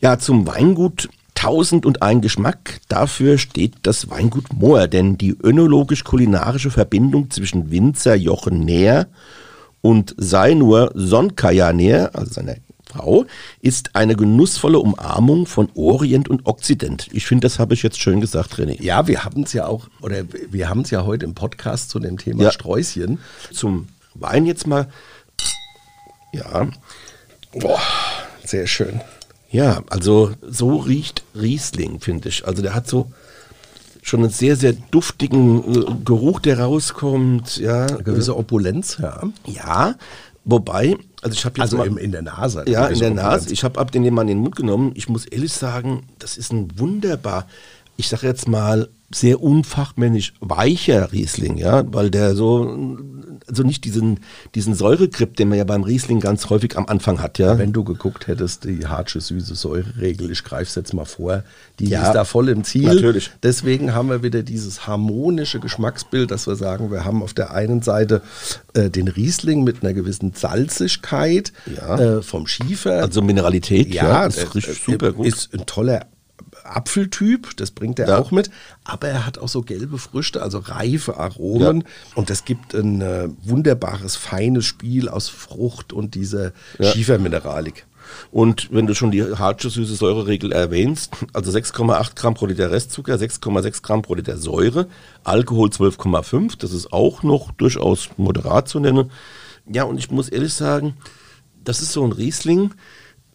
Ja, 0.00 0.18
zum 0.18 0.46
Weingut 0.46 1.08
1001 1.34 2.22
Geschmack. 2.22 2.80
Dafür 2.88 3.38
steht 3.38 3.74
das 3.82 4.10
Weingut 4.10 4.52
Moor, 4.52 4.88
denn 4.88 5.16
die 5.16 5.34
önologisch-kulinarische 5.42 6.70
Verbindung 6.70 7.30
zwischen 7.30 7.70
Winzer 7.70 8.14
Jochen 8.14 8.60
Näher 8.60 9.06
und 9.80 10.14
Seinur 10.18 10.90
Sonkajaner, 10.94 12.10
also 12.12 12.32
seiner 12.34 12.56
Frau, 12.98 13.26
ist 13.60 13.94
eine 13.94 14.16
genussvolle 14.16 14.80
Umarmung 14.80 15.46
von 15.46 15.68
Orient 15.74 16.28
und 16.28 16.46
Okzident. 16.46 17.06
Ich 17.12 17.26
finde, 17.26 17.46
das 17.46 17.58
habe 17.60 17.74
ich 17.74 17.82
jetzt 17.84 18.00
schön 18.00 18.20
gesagt, 18.20 18.54
René. 18.54 18.82
Ja, 18.82 19.06
wir 19.06 19.24
haben 19.24 19.44
es 19.44 19.52
ja 19.52 19.66
auch, 19.66 19.88
oder 20.00 20.24
wir 20.50 20.68
haben 20.68 20.80
es 20.80 20.90
ja 20.90 21.04
heute 21.04 21.24
im 21.24 21.34
Podcast 21.34 21.90
zu 21.90 22.00
dem 22.00 22.18
Thema 22.18 22.42
Ja. 22.44 22.52
Sträußchen. 22.52 23.18
Zum 23.52 23.86
Wein 24.14 24.46
jetzt 24.46 24.66
mal. 24.66 24.88
Ja, 26.32 26.68
Boah, 27.52 27.80
sehr 28.44 28.66
schön. 28.66 29.00
ja, 29.50 29.82
also 29.88 30.32
so 30.42 30.76
riecht 30.76 31.22
Riesling, 31.34 32.00
finde 32.00 32.28
ich. 32.28 32.46
Also 32.46 32.62
der 32.62 32.74
hat 32.74 32.88
so 32.88 33.10
schon 34.02 34.20
einen 34.20 34.30
sehr, 34.30 34.56
sehr 34.56 34.72
duftigen 34.72 35.82
äh, 35.82 35.84
Geruch, 36.04 36.40
der 36.40 36.58
rauskommt. 36.60 37.58
Ja, 37.58 37.86
Eine 37.86 38.02
gewisse 38.02 38.36
Opulenz, 38.36 38.98
ja. 39.00 39.22
ja. 39.46 39.94
Wobei, 40.44 40.96
also 41.22 41.34
ich 41.34 41.44
habe 41.44 41.58
jetzt 41.58 41.62
Also 41.62 41.76
mal, 41.78 41.86
im, 41.86 41.98
in 41.98 42.12
der 42.12 42.22
Nase. 42.22 42.64
Ja, 42.68 42.86
in 42.86 42.98
der. 42.98 43.10
Nase. 43.10 43.52
Ich 43.52 43.64
habe 43.64 43.78
ab 43.78 43.92
den 43.92 44.02
mal 44.14 44.22
in 44.22 44.28
den 44.28 44.38
Mund 44.38 44.56
genommen. 44.56 44.92
Ich 44.94 45.08
muss 45.08 45.26
ehrlich 45.26 45.52
sagen, 45.52 46.04
das 46.18 46.36
ist 46.36 46.52
ein 46.52 46.78
wunderbar, 46.78 47.46
ich 47.96 48.08
sage 48.08 48.26
jetzt 48.26 48.48
mal, 48.48 48.88
sehr 49.10 49.40
unfachmännisch 49.42 50.34
weicher 50.40 51.12
Riesling, 51.12 51.56
ja, 51.56 51.82
weil 51.94 52.10
der 52.10 52.34
so, 52.36 52.98
also 53.48 53.62
nicht 53.62 53.84
diesen, 53.86 54.20
diesen 54.54 54.74
Säuregrip, 54.74 55.34
den 55.36 55.48
man 55.48 55.56
ja 55.56 55.64
beim 55.64 55.82
Riesling 55.82 56.20
ganz 56.20 56.50
häufig 56.50 56.76
am 56.76 56.84
Anfang 56.86 57.22
hat, 57.22 57.38
ja. 57.38 57.56
Wenn 57.58 57.72
du 57.72 57.84
geguckt 57.84 58.26
hättest, 58.26 58.64
die 58.64 58.86
Hartsche 58.86 59.22
süße 59.22 59.54
Säureregel, 59.54 60.30
ich 60.30 60.44
greife 60.44 60.64
es 60.64 60.74
jetzt 60.74 60.92
mal 60.92 61.06
vor, 61.06 61.42
die 61.78 61.86
Ja, 61.88 62.08
ist 62.08 62.12
da 62.12 62.24
voll 62.26 62.50
im 62.50 62.64
Ziel. 62.64 62.82
natürlich. 62.94 63.30
Deswegen 63.42 63.94
haben 63.94 64.10
wir 64.10 64.22
wieder 64.22 64.42
dieses 64.42 64.86
harmonische 64.86 65.58
Geschmacksbild, 65.58 66.30
dass 66.30 66.46
wir 66.46 66.56
sagen, 66.56 66.90
wir 66.90 67.06
haben 67.06 67.22
auf 67.22 67.32
der 67.32 67.52
einen 67.52 67.80
Seite 67.80 68.20
äh, 68.74 68.90
den 68.90 69.08
Riesling 69.08 69.64
mit 69.64 69.82
einer 69.82 69.94
gewissen 69.94 70.32
Salzigkeit 70.34 71.52
Ja. 71.76 71.98
äh, 72.18 72.22
vom 72.22 72.46
Schiefer. 72.46 73.00
Also 73.00 73.22
Mineralität, 73.22 73.88
ja, 73.94 74.24
das 74.26 74.36
äh, 74.36 74.46
riecht 74.54 74.68
äh, 74.68 74.72
super 74.74 75.12
gut. 75.12 75.26
Ist 75.26 75.54
ein 75.54 75.64
toller 75.64 76.06
Apfeltyp, 76.76 77.56
das 77.56 77.70
bringt 77.70 77.98
er 77.98 78.08
Ja. 78.08 78.18
auch 78.18 78.30
mit, 78.30 78.50
aber 78.84 79.08
er 79.08 79.26
hat 79.26 79.38
auch 79.38 79.48
so 79.48 79.62
gelbe 79.62 79.98
Früchte, 79.98 80.42
also 80.42 80.58
reife 80.58 81.16
Aromen 81.16 81.84
und 82.14 82.30
das 82.30 82.44
gibt 82.44 82.74
ein 82.74 83.00
äh, 83.00 83.28
wunderbares, 83.42 84.16
feines 84.16 84.64
Spiel 84.66 85.08
aus 85.08 85.28
Frucht 85.28 85.92
und 85.92 86.14
dieser 86.14 86.52
Ja. 86.78 86.90
Schiefermineralik. 86.92 87.86
Und 88.30 88.72
wenn 88.72 88.86
du 88.86 88.94
schon 88.94 89.10
die 89.10 89.22
Hartsche 89.22 89.68
süße 89.68 89.94
Säureregel 89.94 90.50
erwähnst, 90.52 91.12
also 91.34 91.50
6,8 91.50 92.14
Gramm 92.16 92.32
pro 92.34 92.46
Liter 92.46 92.70
Restzucker, 92.70 93.14
6,6 93.16 93.82
Gramm 93.82 94.00
pro 94.00 94.14
Liter 94.14 94.38
Säure, 94.38 94.86
Alkohol 95.24 95.68
12,5, 95.68 96.56
das 96.58 96.72
ist 96.72 96.90
auch 96.92 97.22
noch 97.22 97.52
durchaus 97.52 98.08
moderat 98.16 98.66
zu 98.68 98.80
nennen. 98.80 99.10
Ja, 99.70 99.82
und 99.84 99.98
ich 99.98 100.10
muss 100.10 100.30
ehrlich 100.30 100.54
sagen, 100.54 100.94
das 101.64 101.82
ist 101.82 101.92
so 101.92 102.02
ein 102.02 102.12
Riesling. 102.12 102.72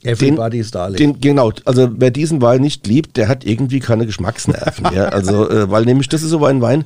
Everybody's 0.04 0.72
Darling. 0.72 0.98
Den, 0.98 1.22
genau, 1.22 1.52
also 1.66 1.90
wer 1.96 2.12
diesen 2.12 2.42
Wein 2.42 2.62
nicht 2.62 2.88
liebt, 2.88 3.18
der 3.18 3.28
hat 3.28 3.46
irgendwie 3.46 3.80
keine 3.80 4.06
Geschmacksnerven. 4.06 4.94
ja, 4.94 5.06
also, 5.10 5.50
äh, 5.50 5.70
weil 5.70 5.86
nämlich 5.86 6.10
das 6.10 6.24
ist 6.24 6.30
so 6.30 6.44
ein 6.46 6.62
Wein, 6.62 6.86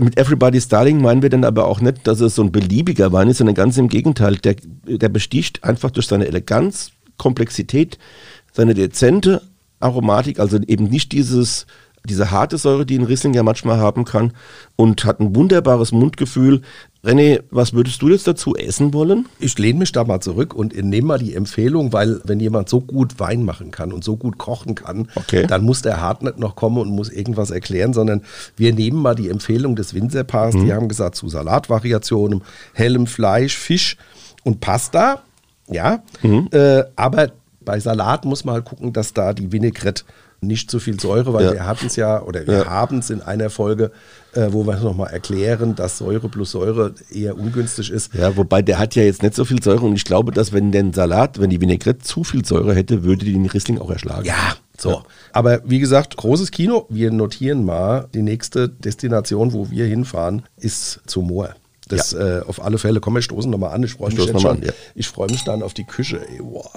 mit 0.00 0.18
Everybody's 0.18 0.68
Darling 0.68 1.00
meinen 1.00 1.22
wir 1.22 1.30
dann 1.30 1.44
aber 1.44 1.66
auch 1.66 1.80
nicht, 1.80 2.06
dass 2.06 2.20
es 2.20 2.34
so 2.34 2.42
ein 2.42 2.52
beliebiger 2.52 3.12
Wein 3.12 3.28
ist, 3.28 3.38
sondern 3.38 3.54
ganz 3.54 3.76
im 3.78 3.88
Gegenteil. 3.88 4.36
Der, 4.36 4.56
der 4.86 5.08
besticht 5.08 5.64
einfach 5.64 5.90
durch 5.90 6.06
seine 6.06 6.26
Eleganz, 6.26 6.92
Komplexität, 7.16 7.98
seine 8.52 8.74
dezente 8.74 9.42
Aromatik, 9.80 10.40
also 10.40 10.58
eben 10.66 10.84
nicht 10.84 11.12
dieses, 11.12 11.66
diese 12.04 12.30
harte 12.30 12.58
Säure, 12.58 12.86
die 12.86 12.98
ein 12.98 13.04
Riesling 13.04 13.34
ja 13.34 13.42
manchmal 13.42 13.78
haben 13.78 14.04
kann 14.04 14.32
und 14.76 15.04
hat 15.04 15.20
ein 15.20 15.34
wunderbares 15.34 15.92
Mundgefühl. 15.92 16.62
René, 17.04 17.40
was 17.50 17.72
würdest 17.74 18.02
du 18.02 18.08
jetzt 18.08 18.26
dazu 18.26 18.56
essen 18.56 18.92
wollen? 18.92 19.26
Ich 19.38 19.56
lehne 19.56 19.78
mich 19.78 19.92
da 19.92 20.02
mal 20.02 20.20
zurück 20.20 20.52
und 20.52 20.74
nehme 20.76 21.06
mal 21.06 21.18
die 21.18 21.34
Empfehlung, 21.34 21.92
weil 21.92 22.20
wenn 22.24 22.40
jemand 22.40 22.68
so 22.68 22.80
gut 22.80 23.20
Wein 23.20 23.44
machen 23.44 23.70
kann 23.70 23.92
und 23.92 24.02
so 24.02 24.16
gut 24.16 24.36
kochen 24.36 24.74
kann, 24.74 25.08
Okay. 25.14 25.46
dann 25.46 25.62
muss 25.64 25.80
der 25.82 26.00
Hart 26.00 26.22
nicht 26.24 26.38
noch 26.40 26.56
kommen 26.56 26.78
und 26.78 26.88
muss 26.90 27.08
irgendwas 27.08 27.50
erklären, 27.52 27.92
sondern 27.92 28.22
wir 28.56 28.72
nehmen 28.74 29.00
mal 29.00 29.14
die 29.14 29.28
Empfehlung 29.28 29.76
des 29.76 29.94
Winzerpaars. 29.94 30.56
Die 30.56 30.72
haben 30.72 30.88
gesagt, 30.88 31.14
zu 31.14 31.28
Salatvariationen, 31.28 32.42
hellem 32.74 33.06
Fleisch, 33.06 33.56
Fisch 33.56 33.96
und 34.42 34.60
Pasta, 34.60 35.22
ja. 35.68 36.02
Äh, 36.50 36.82
aber 36.96 37.30
bei 37.60 37.78
Salat 37.78 38.24
muss 38.24 38.44
man 38.44 38.54
halt 38.56 38.64
gucken, 38.64 38.92
dass 38.92 39.12
da 39.12 39.34
die 39.34 39.52
Vinaigrette 39.52 40.02
nicht 40.40 40.70
zu 40.70 40.78
viel 40.78 41.00
Säure, 41.00 41.32
weil 41.32 41.46
Ja. 41.46 41.52
wir 41.52 41.66
hatten 41.66 41.86
es 41.86 41.96
ja, 41.96 42.22
oder 42.22 42.46
wir 42.46 42.58
Ja. 42.58 42.66
haben 42.66 42.98
es 42.98 43.10
in 43.10 43.22
einer 43.22 43.50
Folge, 43.50 43.90
äh, 44.34 44.48
wo 44.50 44.64
wir 44.66 44.74
es 44.74 44.82
nochmal 44.82 45.12
erklären, 45.12 45.74
dass 45.74 45.98
Säure 45.98 46.28
plus 46.28 46.52
Säure 46.52 46.94
eher 47.12 47.36
ungünstig 47.36 47.90
ist. 47.90 48.14
Ja, 48.14 48.36
wobei 48.36 48.62
der 48.62 48.78
hat 48.78 48.94
ja 48.94 49.02
jetzt 49.02 49.22
nicht 49.22 49.34
so 49.34 49.44
viel 49.44 49.62
Säure 49.62 49.84
und 49.86 49.96
ich 49.96 50.04
glaube, 50.04 50.30
dass 50.32 50.52
wenn 50.52 50.70
der 50.70 50.84
Salat, 50.92 51.40
wenn 51.40 51.50
die 51.50 51.60
Vinaigrette 51.60 52.04
zu 52.04 52.22
viel 52.24 52.44
Säure 52.44 52.74
hätte, 52.74 53.02
würde 53.02 53.24
die 53.24 53.32
den 53.32 53.46
Riesling 53.46 53.78
auch 53.78 53.90
erschlagen. 53.90 54.26
Ja, 54.26 54.54
so. 54.76 55.02
Aber 55.32 55.60
wie 55.64 55.80
gesagt, 55.80 56.16
großes 56.16 56.50
Kino. 56.52 56.86
Wir 56.88 57.10
notieren 57.10 57.64
mal, 57.64 58.06
die 58.14 58.22
nächste 58.22 58.68
Destination, 58.68 59.52
wo 59.52 59.70
wir 59.70 59.86
hinfahren, 59.86 60.42
ist 60.56 61.00
zu 61.06 61.22
Moor. 61.22 61.54
Das 61.88 62.12
äh, 62.12 62.42
auf 62.46 62.62
alle 62.62 62.76
Fälle. 62.78 63.00
Komm, 63.00 63.14
wir 63.14 63.22
stoßen 63.22 63.50
nochmal 63.50 63.72
an. 63.74 63.82
Ich 63.82 63.94
freue 63.94 64.10
mich, 64.10 64.18
jetzt 64.24 64.40
schon. 64.42 64.58
an, 64.58 64.62
ja. 64.62 64.72
Ich 64.94 65.08
freue 65.08 65.28
mich 65.30 65.42
dann 65.44 65.62
auf 65.62 65.72
die 65.72 65.84
Küche. 65.84 66.20
Ey, 66.28 66.38
boah. 66.42 66.68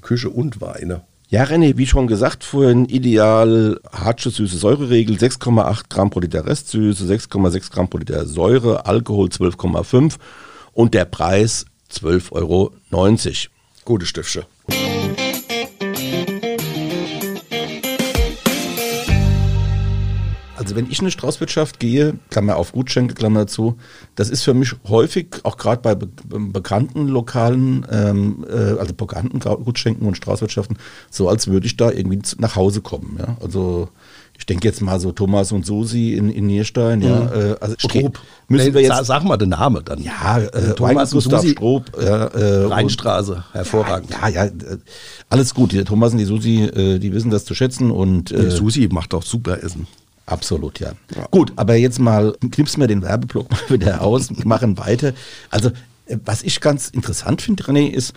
Küche 0.00 0.30
und 0.30 0.60
Weine. 0.60 1.02
Ja, 1.34 1.42
René, 1.42 1.76
wie 1.76 1.86
schon 1.88 2.06
gesagt, 2.06 2.44
vorhin 2.44 2.84
ideal 2.84 3.80
hartsche 3.90 4.30
süße 4.30 4.56
Säureregel, 4.56 5.16
6,8 5.16 5.86
Gramm 5.90 6.08
pro 6.08 6.20
Liter 6.20 6.46
Restsüße, 6.46 7.06
6,6 7.06 7.72
Gramm 7.72 7.90
pro 7.90 7.98
Liter 7.98 8.24
Säure, 8.24 8.86
Alkohol 8.86 9.30
12,5 9.30 10.14
und 10.74 10.94
der 10.94 11.06
Preis 11.06 11.66
12,90 11.92 12.30
Euro. 12.30 12.72
Gute 13.84 14.06
Stifte. 14.06 14.46
Also 20.64 20.76
wenn 20.76 20.90
ich 20.90 20.98
in 20.98 21.04
eine 21.04 21.10
Straußwirtschaft 21.10 21.78
gehe, 21.78 22.14
Klammer 22.30 22.56
auf 22.56 22.72
Gutschenke, 22.72 23.14
Klammer 23.14 23.46
zu, 23.46 23.76
das 24.14 24.30
ist 24.30 24.42
für 24.42 24.54
mich 24.54 24.74
häufig, 24.88 25.26
auch 25.42 25.56
gerade 25.56 25.82
bei 25.82 25.94
be 25.94 26.08
bekannten 26.28 27.06
lokalen, 27.08 27.86
ähm, 27.90 28.46
äh, 28.48 28.78
also 28.78 28.94
bekannten 28.94 29.40
Gutschenken 29.40 30.06
und 30.06 30.16
Straußwirtschaften, 30.16 30.78
so 31.10 31.28
als 31.28 31.48
würde 31.48 31.66
ich 31.66 31.76
da 31.76 31.90
irgendwie 31.90 32.20
nach 32.38 32.56
Hause 32.56 32.80
kommen. 32.80 33.16
Ja? 33.18 33.36
Also 33.42 33.88
ich 34.36 34.46
denke 34.46 34.66
jetzt 34.66 34.80
mal 34.80 34.98
so 34.98 35.12
Thomas 35.12 35.52
und 35.52 35.64
Susi 35.64 36.14
in, 36.14 36.28
in 36.28 36.46
Nierstein, 36.46 37.02
ja. 37.02 37.32
Äh, 37.32 37.56
also 37.60 37.76
Stroop. 37.78 38.18
Müssen 38.48 38.68
Nee, 38.68 38.74
wir 38.74 38.80
jetzt. 38.82 39.04
Sag 39.04 39.22
mal 39.22 39.36
den 39.36 39.50
Namen 39.50 39.84
dann. 39.84 40.02
Ja, 40.02 40.38
äh, 40.38 40.50
Thomas 40.50 40.74
Thomas 40.74 41.12
und 41.12 41.18
Gustav 41.18 41.40
Susi. 41.42 41.52
Stroop. 41.52 41.92
Ja, 42.02 42.26
äh, 42.26 42.64
Rheinstraße. 42.64 43.44
Hervorragend. 43.52 44.10
Ja, 44.10 44.28
ja, 44.28 44.44
äh, 44.46 44.78
alles 45.28 45.54
gut. 45.54 45.72
Die 45.72 45.84
Thomas 45.84 46.12
und 46.12 46.18
die 46.18 46.24
Susi, 46.24 46.64
äh, 46.64 46.98
die 46.98 47.12
wissen 47.12 47.30
das 47.30 47.44
zu 47.44 47.54
schätzen 47.54 47.90
und 47.90 48.30
Die 48.30 48.34
äh, 48.34 48.50
Susi 48.50 48.88
macht 48.90 49.14
auch 49.14 49.22
super 49.22 49.62
Essen. 49.62 49.86
Absolut, 50.26 50.80
ja. 50.80 50.92
Gut, 51.30 51.52
aber 51.56 51.74
jetzt 51.76 51.98
mal, 51.98 52.34
knipsen 52.50 52.80
wir 52.80 52.86
den 52.86 53.02
Werbeblock 53.02 53.50
mal 53.50 53.60
wieder 53.68 54.00
aus, 54.00 54.30
machen 54.44 54.78
weiter. 54.78 55.12
Also, 55.50 55.70
äh, 56.06 56.16
was 56.24 56.42
ich 56.42 56.60
ganz 56.60 56.88
interessant 56.88 57.42
finde, 57.42 57.64
René, 57.64 57.90
ist, 57.90 58.14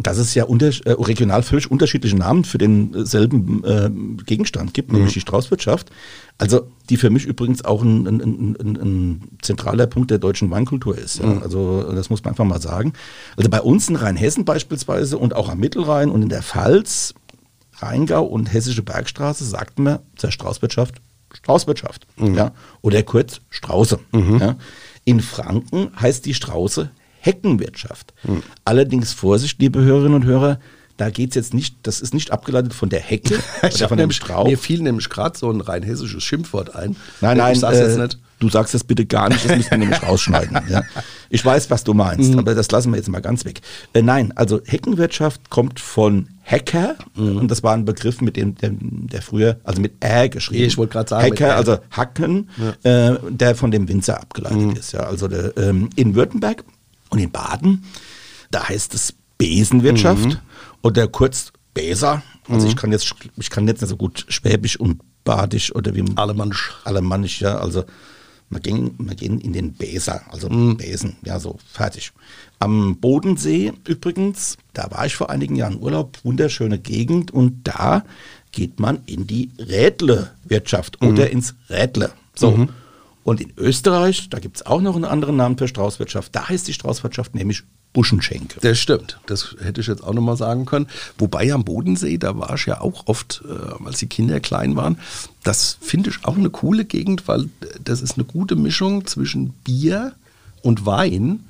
dass 0.00 0.18
es 0.18 0.34
ja 0.34 0.44
unter, 0.44 0.68
äh, 0.68 0.92
regional 0.92 1.42
völlig 1.42 1.68
unterschiedliche 1.68 2.16
Namen 2.16 2.44
für 2.44 2.58
denselben 2.58 3.64
äh, 3.64 3.90
Gegenstand 4.24 4.72
gibt, 4.72 4.92
nämlich 4.92 5.14
die 5.14 5.20
Straußwirtschaft. 5.20 5.90
Also, 6.38 6.68
die 6.88 6.96
für 6.96 7.10
mich 7.10 7.24
übrigens 7.24 7.64
auch 7.64 7.82
ein, 7.82 8.06
ein, 8.06 8.20
ein, 8.20 8.56
ein, 8.60 9.28
zentraler 9.42 9.88
Punkt 9.88 10.12
der 10.12 10.18
deutschen 10.18 10.52
Weinkultur 10.52 10.96
ist. 10.96 11.18
Ja. 11.18 11.40
Also, 11.40 11.92
das 11.92 12.10
muss 12.10 12.22
man 12.22 12.34
einfach 12.34 12.44
mal 12.44 12.60
sagen. 12.60 12.92
Also, 13.36 13.50
bei 13.50 13.60
uns 13.60 13.88
in 13.88 13.96
Rheinhessen 13.96 14.44
beispielsweise 14.44 15.18
und 15.18 15.34
auch 15.34 15.48
am 15.48 15.58
Mittelrhein 15.58 16.10
und 16.10 16.22
in 16.22 16.28
der 16.28 16.42
Pfalz, 16.42 17.14
Rheingau 17.78 18.24
und 18.24 18.52
Hessische 18.52 18.82
Bergstraße 18.82 19.44
sagt 19.44 19.80
man 19.80 19.98
zur 20.14 20.30
Straußwirtschaft 20.30 21.00
Straußwirtschaft. 21.32 22.06
Ja? 22.18 22.52
Oder 22.82 23.02
kurz 23.02 23.40
Strauße. 23.50 23.98
Ja? 24.12 24.56
In 25.04 25.20
Franken 25.20 25.90
heißt 26.00 26.26
die 26.26 26.34
Strauße 26.34 26.90
Heckenwirtschaft. 27.20 28.14
Allerdings 28.64 29.12
Vorsicht, 29.12 29.60
liebe 29.60 29.80
Hörerinnen 29.80 30.14
und 30.14 30.24
Hörer, 30.24 30.58
da 30.96 31.10
geht 31.10 31.30
es 31.30 31.34
jetzt 31.36 31.54
nicht, 31.54 31.76
das 31.84 32.00
ist 32.00 32.12
nicht 32.12 32.32
abgeleitet 32.32 32.74
von 32.74 32.88
der 32.88 33.00
Hecke 33.00 33.34
Ich 33.62 33.76
oder 33.76 33.88
von 33.88 33.96
dem 33.96 34.02
nämlich, 34.02 34.16
Strauch. 34.16 34.46
mir 34.46 34.58
fiel 34.58 34.82
nämlich 34.82 35.08
gerade 35.08 35.38
so 35.38 35.50
ein 35.50 35.60
rein 35.60 35.82
hessisches 35.82 36.24
Schimpfwort 36.24 36.74
ein. 36.74 36.96
Nein, 37.20 37.38
nein, 37.38 37.52
ich 37.52 37.60
sag's 37.60 37.78
jetzt 37.78 37.96
äh, 37.96 38.02
nicht. 38.02 38.18
Du 38.38 38.48
sagst 38.48 38.74
das 38.74 38.84
bitte 38.84 39.04
gar 39.06 39.28
nicht, 39.28 39.44
das 39.44 39.56
müssen 39.56 39.70
wir 39.70 39.78
nämlich 39.78 40.02
rausschneiden. 40.02 40.58
Ja. 40.68 40.82
Ich 41.30 41.44
weiß, 41.44 41.70
was 41.70 41.84
du 41.84 41.92
meinst, 41.94 42.32
Mhm. 42.32 42.38
aber 42.38 42.54
das 42.54 42.70
lassen 42.70 42.90
wir 42.92 42.96
jetzt 42.96 43.08
mal 43.08 43.20
ganz 43.20 43.44
weg. 43.44 43.60
Äh, 43.92 44.02
nein, 44.02 44.32
also 44.36 44.60
Heckenwirtschaft 44.64 45.50
kommt 45.50 45.78
von 45.80 46.28
Hacker 46.44 46.96
Mhm. 47.14 47.36
und 47.38 47.50
das 47.50 47.62
war 47.62 47.74
ein 47.74 47.84
Begriff, 47.84 48.20
mit 48.20 48.36
dem 48.36 48.54
der, 48.56 48.70
der 48.72 49.20
früher, 49.22 49.58
also 49.64 49.80
mit 49.82 50.02
Ä 50.02 50.28
geschrieben. 50.28 50.64
Ich 50.64 50.78
wollte 50.78 50.92
gerade 50.92 51.08
sagen, 51.10 51.24
Hacker, 51.32 51.56
also 51.56 51.78
Hacken, 51.90 52.48
äh, 52.82 53.16
der 53.30 53.54
von 53.54 53.70
dem 53.70 53.88
Winzer 53.88 54.20
abgeleitet 54.20 54.58
Mhm. 54.58 54.70
ist. 54.76 54.92
Ja. 54.92 55.00
Also 55.00 55.28
der, 55.28 55.56
ähm, 55.58 55.90
in 55.96 56.14
Württemberg 56.14 56.64
und 57.10 57.18
in 57.18 57.30
Baden, 57.30 57.84
da 58.50 58.68
heißt 58.68 58.94
es 58.94 59.14
Besenwirtschaft 59.36 60.24
Mhm. 60.26 60.36
oder 60.82 61.06
kurz 61.08 61.52
Beser. 61.74 62.22
Also 62.48 62.66
ich 62.66 62.76
kann 62.76 62.90
jetzt 62.92 63.14
ich 63.36 63.50
kann 63.50 63.68
jetzt 63.68 63.82
nicht 63.82 63.90
so 63.90 63.96
gut 63.96 64.24
Schwäbisch 64.28 64.80
und 64.80 65.00
Badisch 65.24 65.74
oder 65.74 65.94
wie 65.94 66.02
Alemannisch. 66.16 66.72
Alemannisch, 66.84 67.40
ja, 67.42 67.58
also 67.58 67.84
wir 68.50 68.60
gehen, 68.60 68.94
wir 68.98 69.14
gehen 69.14 69.40
in 69.40 69.52
den 69.52 69.72
Beser, 69.72 70.22
also 70.30 70.48
Besen, 70.48 71.16
ja, 71.24 71.38
so, 71.38 71.58
fertig. 71.70 72.12
Am 72.58 72.96
Bodensee 72.96 73.72
übrigens, 73.86 74.56
da 74.72 74.90
war 74.90 75.06
ich 75.06 75.16
vor 75.16 75.30
einigen 75.30 75.56
Jahren 75.56 75.80
Urlaub, 75.80 76.18
wunderschöne 76.22 76.78
Gegend 76.78 77.30
und 77.30 77.60
da 77.64 78.04
geht 78.52 78.80
man 78.80 79.00
in 79.06 79.26
die 79.26 79.50
Rädle-Wirtschaft 79.58 81.02
oder 81.02 81.30
ins 81.30 81.54
Rädle. 81.68 82.10
So. 82.34 82.68
Und 83.22 83.40
in 83.42 83.52
Österreich, 83.58 84.30
da 84.30 84.38
gibt 84.38 84.56
es 84.56 84.66
auch 84.66 84.80
noch 84.80 84.96
einen 84.96 85.04
anderen 85.04 85.36
Namen 85.36 85.58
für 85.58 85.68
Straußwirtschaft, 85.68 86.34
da 86.34 86.48
heißt 86.48 86.66
die 86.66 86.72
Straußwirtschaft 86.72 87.34
nämlich 87.34 87.64
Buschenschenke. 87.92 88.60
Das 88.60 88.78
stimmt. 88.78 89.18
Das 89.26 89.56
hätte 89.60 89.80
ich 89.80 89.86
jetzt 89.86 90.04
auch 90.04 90.12
nochmal 90.12 90.36
sagen 90.36 90.66
können. 90.66 90.86
Wobei 91.16 91.52
am 91.52 91.64
Bodensee, 91.64 92.18
da 92.18 92.38
war 92.38 92.54
ich 92.54 92.66
ja 92.66 92.80
auch 92.80 93.06
oft, 93.06 93.42
äh, 93.48 93.84
als 93.84 93.98
die 93.98 94.06
Kinder 94.06 94.40
klein 94.40 94.76
waren. 94.76 94.98
Das 95.42 95.78
finde 95.80 96.10
ich 96.10 96.24
auch 96.24 96.36
eine 96.36 96.50
coole 96.50 96.84
Gegend, 96.84 97.26
weil 97.28 97.44
äh, 97.44 97.66
das 97.82 98.02
ist 98.02 98.16
eine 98.16 98.24
gute 98.24 98.56
Mischung 98.56 99.06
zwischen 99.06 99.50
Bier 99.64 100.12
und 100.62 100.86
Wein. 100.86 101.44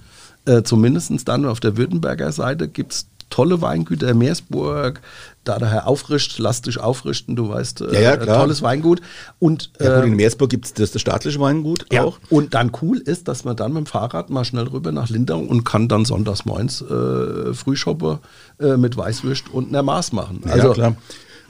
Äh, 0.44 0.62
Zumindest 0.62 1.28
dann 1.28 1.44
auf 1.44 1.60
der 1.60 1.76
Württemberger 1.76 2.32
Seite 2.32 2.68
gibt 2.68 2.92
es 2.92 3.06
tolle 3.30 3.60
Weingüter, 3.60 4.14
Meersburg, 4.14 5.00
da 5.44 5.58
der 5.58 5.70
Herr 5.70 5.86
Aufricht, 5.86 6.38
lass 6.38 6.62
dich 6.62 6.78
aufrichten, 6.78 7.36
du 7.36 7.48
weißt, 7.48 7.80
äh, 7.80 7.94
Ja, 7.94 8.00
ja, 8.14 8.16
tolles 8.16 8.62
Weingut. 8.62 9.00
Und 9.38 9.70
Ja, 9.80 9.94
gut, 9.94 10.04
ähm, 10.04 10.12
in 10.12 10.16
Meersburg 10.16 10.50
gibt 10.50 10.66
es 10.66 10.74
das, 10.74 10.92
das 10.92 11.00
staatliche 11.00 11.40
Weingut 11.40 11.86
ja, 11.92 12.04
auch. 12.04 12.18
und 12.30 12.54
dann 12.54 12.72
cool 12.82 12.98
ist, 12.98 13.28
dass 13.28 13.44
man 13.44 13.56
dann 13.56 13.72
mit 13.72 13.84
dem 13.84 13.86
Fahrrad 13.86 14.30
mal 14.30 14.44
schnell 14.44 14.66
rüber 14.66 14.92
nach 14.92 15.08
Lindau 15.08 15.38
und 15.38 15.64
kann 15.64 15.88
dann 15.88 16.04
sonntags 16.04 16.44
morgens 16.44 16.82
äh, 16.82 17.54
Frühschoppe 17.54 18.20
äh, 18.60 18.76
mit 18.76 18.96
Weißwürst 18.96 19.50
und 19.52 19.68
einer 19.68 19.82
Maß 19.82 20.12
machen. 20.12 20.42
Also, 20.48 20.68
ja, 20.68 20.74
klar. 20.74 20.96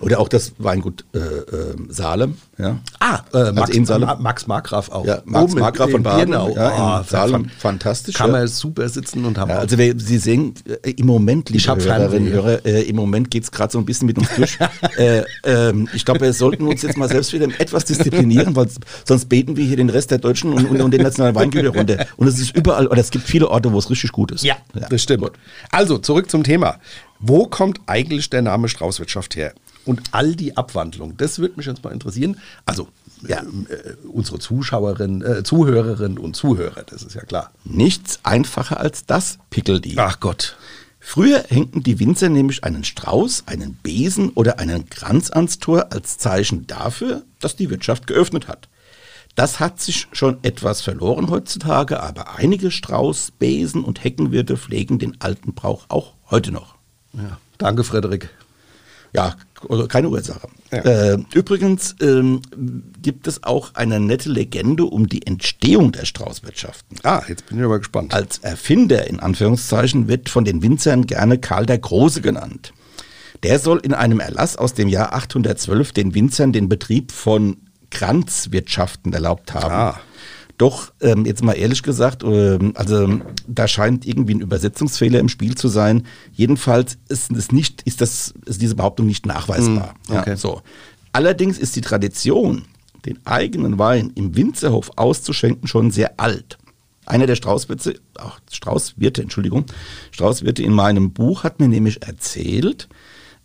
Oder 0.00 0.20
auch 0.20 0.28
das 0.28 0.52
Weingut 0.58 1.04
äh, 1.12 1.18
äh, 1.18 1.74
Salem. 1.88 2.36
Ja. 2.56 2.78
Ah, 3.00 3.20
äh, 3.34 3.50
Max, 3.52 3.70
in 3.70 3.84
Salem. 3.84 4.06
Ma- 4.06 4.14
Max 4.16 4.46
Markgraf 4.46 4.90
auch. 4.90 5.04
Ja, 5.04 5.22
Max 5.24 5.44
Oben 5.44 5.52
in- 5.54 5.58
Markgraf 5.60 5.90
von 5.90 6.02
Baden, 6.04 6.30
Birnau. 6.30 6.54
ja, 6.54 6.68
in 6.70 6.80
Ah, 6.82 7.04
Salem. 7.04 7.32
fan- 7.32 7.50
Fantastisch, 7.58 8.14
Kann 8.14 8.30
ja. 8.32 8.38
man 8.38 8.46
super 8.48 8.88
sitzen 8.88 9.24
und 9.24 9.38
haben 9.38 9.48
Ja, 9.50 9.56
auch- 9.56 9.60
also 9.62 9.76
wir, 9.76 9.98
Sie 9.98 10.18
sehen, 10.18 10.54
äh, 10.82 10.90
im 10.92 11.06
Moment, 11.06 11.50
liebe 11.50 11.64
Hörerinnen. 11.84 12.32
Hörer, 12.32 12.64
äh, 12.64 12.82
im 12.82 12.94
Moment 12.96 13.30
geht 13.30 13.42
es 13.42 13.50
gerade 13.50 13.72
so 13.72 13.78
ein 13.78 13.84
bisschen 13.84 14.06
mit 14.06 14.18
uns 14.18 14.28
durch. 14.36 14.56
äh, 14.98 15.24
ähm, 15.44 15.88
ich 15.92 16.04
glaube, 16.04 16.20
wir 16.20 16.32
sollten 16.32 16.66
uns 16.68 16.82
jetzt 16.82 16.96
mal 16.96 17.08
selbst 17.08 17.32
wieder 17.32 17.46
etwas 17.58 17.84
disziplinieren, 17.84 18.54
weil 18.54 18.68
sonst 19.04 19.28
beten 19.28 19.56
wir 19.56 19.64
hier 19.64 19.76
den 19.76 19.90
Rest 19.90 20.10
der 20.12 20.18
Deutschen 20.18 20.52
und, 20.52 20.64
und, 20.70 20.80
und 20.80 20.90
den 20.92 21.02
nationalen 21.02 21.34
Weingüter 21.34 21.70
runter. 21.76 22.06
Und 22.16 22.28
es 22.28 22.38
ist 22.38 22.56
überall, 22.56 22.86
oder 22.86 23.00
es 23.00 23.10
gibt 23.10 23.26
viele 23.26 23.48
Orte, 23.48 23.72
wo 23.72 23.78
es 23.78 23.90
richtig 23.90 24.12
gut 24.12 24.30
ist. 24.30 24.44
Ja, 24.44 24.56
das 24.90 25.02
stimmt. 25.02 25.30
Also 25.72 25.98
zurück 25.98 26.30
zum 26.30 26.44
Thema. 26.44 26.76
Wo 27.20 27.46
kommt 27.46 27.80
eigentlich 27.86 28.30
der 28.30 28.42
Name 28.42 28.68
Straußwirtschaft 28.68 29.34
her? 29.34 29.52
Und 29.88 30.02
all 30.12 30.36
die 30.36 30.54
Abwandlungen, 30.54 31.16
das 31.16 31.38
würde 31.38 31.54
mich 31.56 31.64
jetzt 31.64 31.82
mal 31.82 31.94
interessieren. 31.94 32.38
Also 32.66 32.88
ja, 33.26 33.40
äh, 33.40 33.94
unsere 34.06 34.38
Zuschauerinnen, 34.38 35.22
äh, 35.22 35.42
Zuhörerinnen 35.42 36.18
und 36.18 36.36
Zuhörer, 36.36 36.82
das 36.82 37.02
ist 37.02 37.14
ja 37.14 37.22
klar. 37.22 37.52
Nichts 37.64 38.20
einfacher 38.22 38.80
als 38.80 39.06
das, 39.06 39.38
Pickeldi. 39.48 39.94
Ach 39.96 40.20
Gott. 40.20 40.58
Früher 41.00 41.42
hängten 41.48 41.82
die 41.82 41.98
Winzer 42.00 42.28
nämlich 42.28 42.64
einen 42.64 42.84
Strauß, 42.84 43.44
einen 43.46 43.76
Besen 43.76 44.28
oder 44.28 44.58
einen 44.58 44.90
Kranz 44.90 45.30
ans 45.30 45.58
Tor 45.58 45.86
als 45.90 46.18
Zeichen 46.18 46.66
dafür, 46.66 47.22
dass 47.40 47.56
die 47.56 47.70
Wirtschaft 47.70 48.06
geöffnet 48.06 48.46
hat. 48.46 48.68
Das 49.36 49.58
hat 49.58 49.80
sich 49.80 50.06
schon 50.12 50.36
etwas 50.42 50.82
verloren 50.82 51.30
heutzutage, 51.30 52.02
aber 52.02 52.36
einige 52.36 52.70
Strauß, 52.70 53.30
Besen 53.38 53.84
und 53.84 54.04
Heckenwirte 54.04 54.58
pflegen 54.58 54.98
den 54.98 55.18
alten 55.22 55.54
Brauch 55.54 55.86
auch 55.88 56.12
heute 56.30 56.52
noch. 56.52 56.74
Ja. 57.14 57.38
Danke, 57.56 57.84
Frederik. 57.84 58.28
Ja, 59.14 59.36
keine 59.88 60.08
Ursache. 60.08 60.48
Ja. 60.70 60.78
Äh, 60.78 61.18
übrigens 61.34 61.96
ähm, 62.00 62.42
gibt 63.00 63.26
es 63.26 63.42
auch 63.42 63.74
eine 63.74 64.00
nette 64.00 64.28
Legende 64.28 64.84
um 64.84 65.08
die 65.08 65.26
Entstehung 65.26 65.92
der 65.92 66.04
Straußwirtschaften. 66.04 66.98
Ah, 67.02 67.22
jetzt 67.28 67.46
bin 67.46 67.58
ich 67.58 67.64
aber 67.64 67.78
gespannt. 67.78 68.14
Als 68.14 68.38
Erfinder 68.38 69.06
in 69.06 69.20
Anführungszeichen 69.20 70.08
wird 70.08 70.28
von 70.28 70.44
den 70.44 70.62
Winzern 70.62 71.06
gerne 71.06 71.38
Karl 71.38 71.66
der 71.66 71.78
Große 71.78 72.20
genannt. 72.20 72.72
Der 73.42 73.58
soll 73.58 73.78
in 73.78 73.94
einem 73.94 74.20
Erlass 74.20 74.56
aus 74.56 74.74
dem 74.74 74.88
Jahr 74.88 75.12
812 75.14 75.92
den 75.92 76.14
Winzern 76.14 76.52
den 76.52 76.68
Betrieb 76.68 77.12
von 77.12 77.56
Kranzwirtschaften 77.90 79.12
erlaubt 79.12 79.54
haben. 79.54 79.72
Ah. 79.72 80.00
Doch, 80.58 80.92
ähm, 81.00 81.24
jetzt 81.24 81.44
mal 81.44 81.52
ehrlich 81.52 81.84
gesagt, 81.84 82.24
ähm, 82.24 82.72
also 82.74 83.20
da 83.46 83.68
scheint 83.68 84.04
irgendwie 84.04 84.34
ein 84.34 84.40
Übersetzungsfehler 84.40 85.20
im 85.20 85.28
Spiel 85.28 85.54
zu 85.54 85.68
sein. 85.68 86.04
Jedenfalls 86.32 86.98
ist, 87.08 87.30
es 87.30 87.52
nicht, 87.52 87.82
ist, 87.82 88.00
das, 88.00 88.34
ist 88.44 88.60
diese 88.60 88.74
Behauptung 88.74 89.06
nicht 89.06 89.24
nachweisbar. 89.24 89.94
Mm, 90.08 90.12
okay. 90.12 90.30
ja, 90.30 90.36
so. 90.36 90.62
Allerdings 91.12 91.58
ist 91.58 91.76
die 91.76 91.80
Tradition, 91.80 92.64
den 93.06 93.24
eigenen 93.24 93.78
Wein 93.78 94.12
im 94.16 94.36
Winzerhof 94.36 94.90
auszuschenken, 94.96 95.68
schon 95.68 95.92
sehr 95.92 96.18
alt. 96.18 96.58
Einer 97.06 97.26
der 97.26 97.36
Straußwirte, 97.36 98.00
ach, 98.18 98.40
Straußwirte, 98.50 99.22
Entschuldigung, 99.22 99.64
Straußwirte 100.10 100.64
in 100.64 100.72
meinem 100.72 101.12
Buch 101.12 101.44
hat 101.44 101.60
mir 101.60 101.68
nämlich 101.68 102.02
erzählt, 102.02 102.88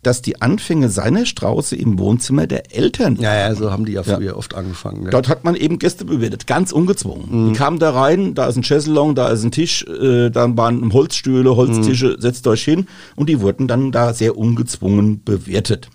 dass 0.06 0.22
die 0.22 0.40
Anfänge 0.40 0.88
seiner 0.88 1.26
Strauße 1.26 1.74
im 1.76 1.98
Wohnzimmer 1.98 2.46
der 2.46 2.74
Eltern 2.76 3.16
Ja, 3.20 3.34
ja, 3.34 3.54
so 3.54 3.70
haben 3.70 3.84
die 3.84 3.92
ja 3.92 4.02
Ja. 4.02 4.16
früher 4.16 4.36
oft 4.36 4.54
angefangen. 4.54 5.04
Ja. 5.04 5.10
Dort 5.10 5.28
hat 5.28 5.44
man 5.44 5.54
eben 5.56 5.78
Gäste 5.78 6.04
bewirtet, 6.04 6.46
ganz 6.46 6.70
ungezwungen. 6.72 7.52
Die 7.52 7.58
kamen 7.58 7.78
da 7.78 7.90
rein, 7.90 8.34
da 8.34 8.46
ist 8.46 8.56
ein 8.56 8.62
Chaiselong, 8.62 9.14
da 9.14 9.28
ist 9.28 9.42
ein 9.44 9.50
Tisch, 9.50 9.84
äh, 9.86 10.30
dann 10.30 10.56
waren 10.56 10.92
Holzstühle, 10.92 11.56
Holztische, 11.56 12.16
setzt 12.18 12.46
euch 12.46 12.62
hin 12.64 12.86
und 13.16 13.28
die 13.28 13.40
wurden 13.40 13.66
dann 13.68 13.90
da 13.92 14.14
sehr 14.14 14.36
ungezwungen 14.36 15.22
bewirtet. 15.24 15.88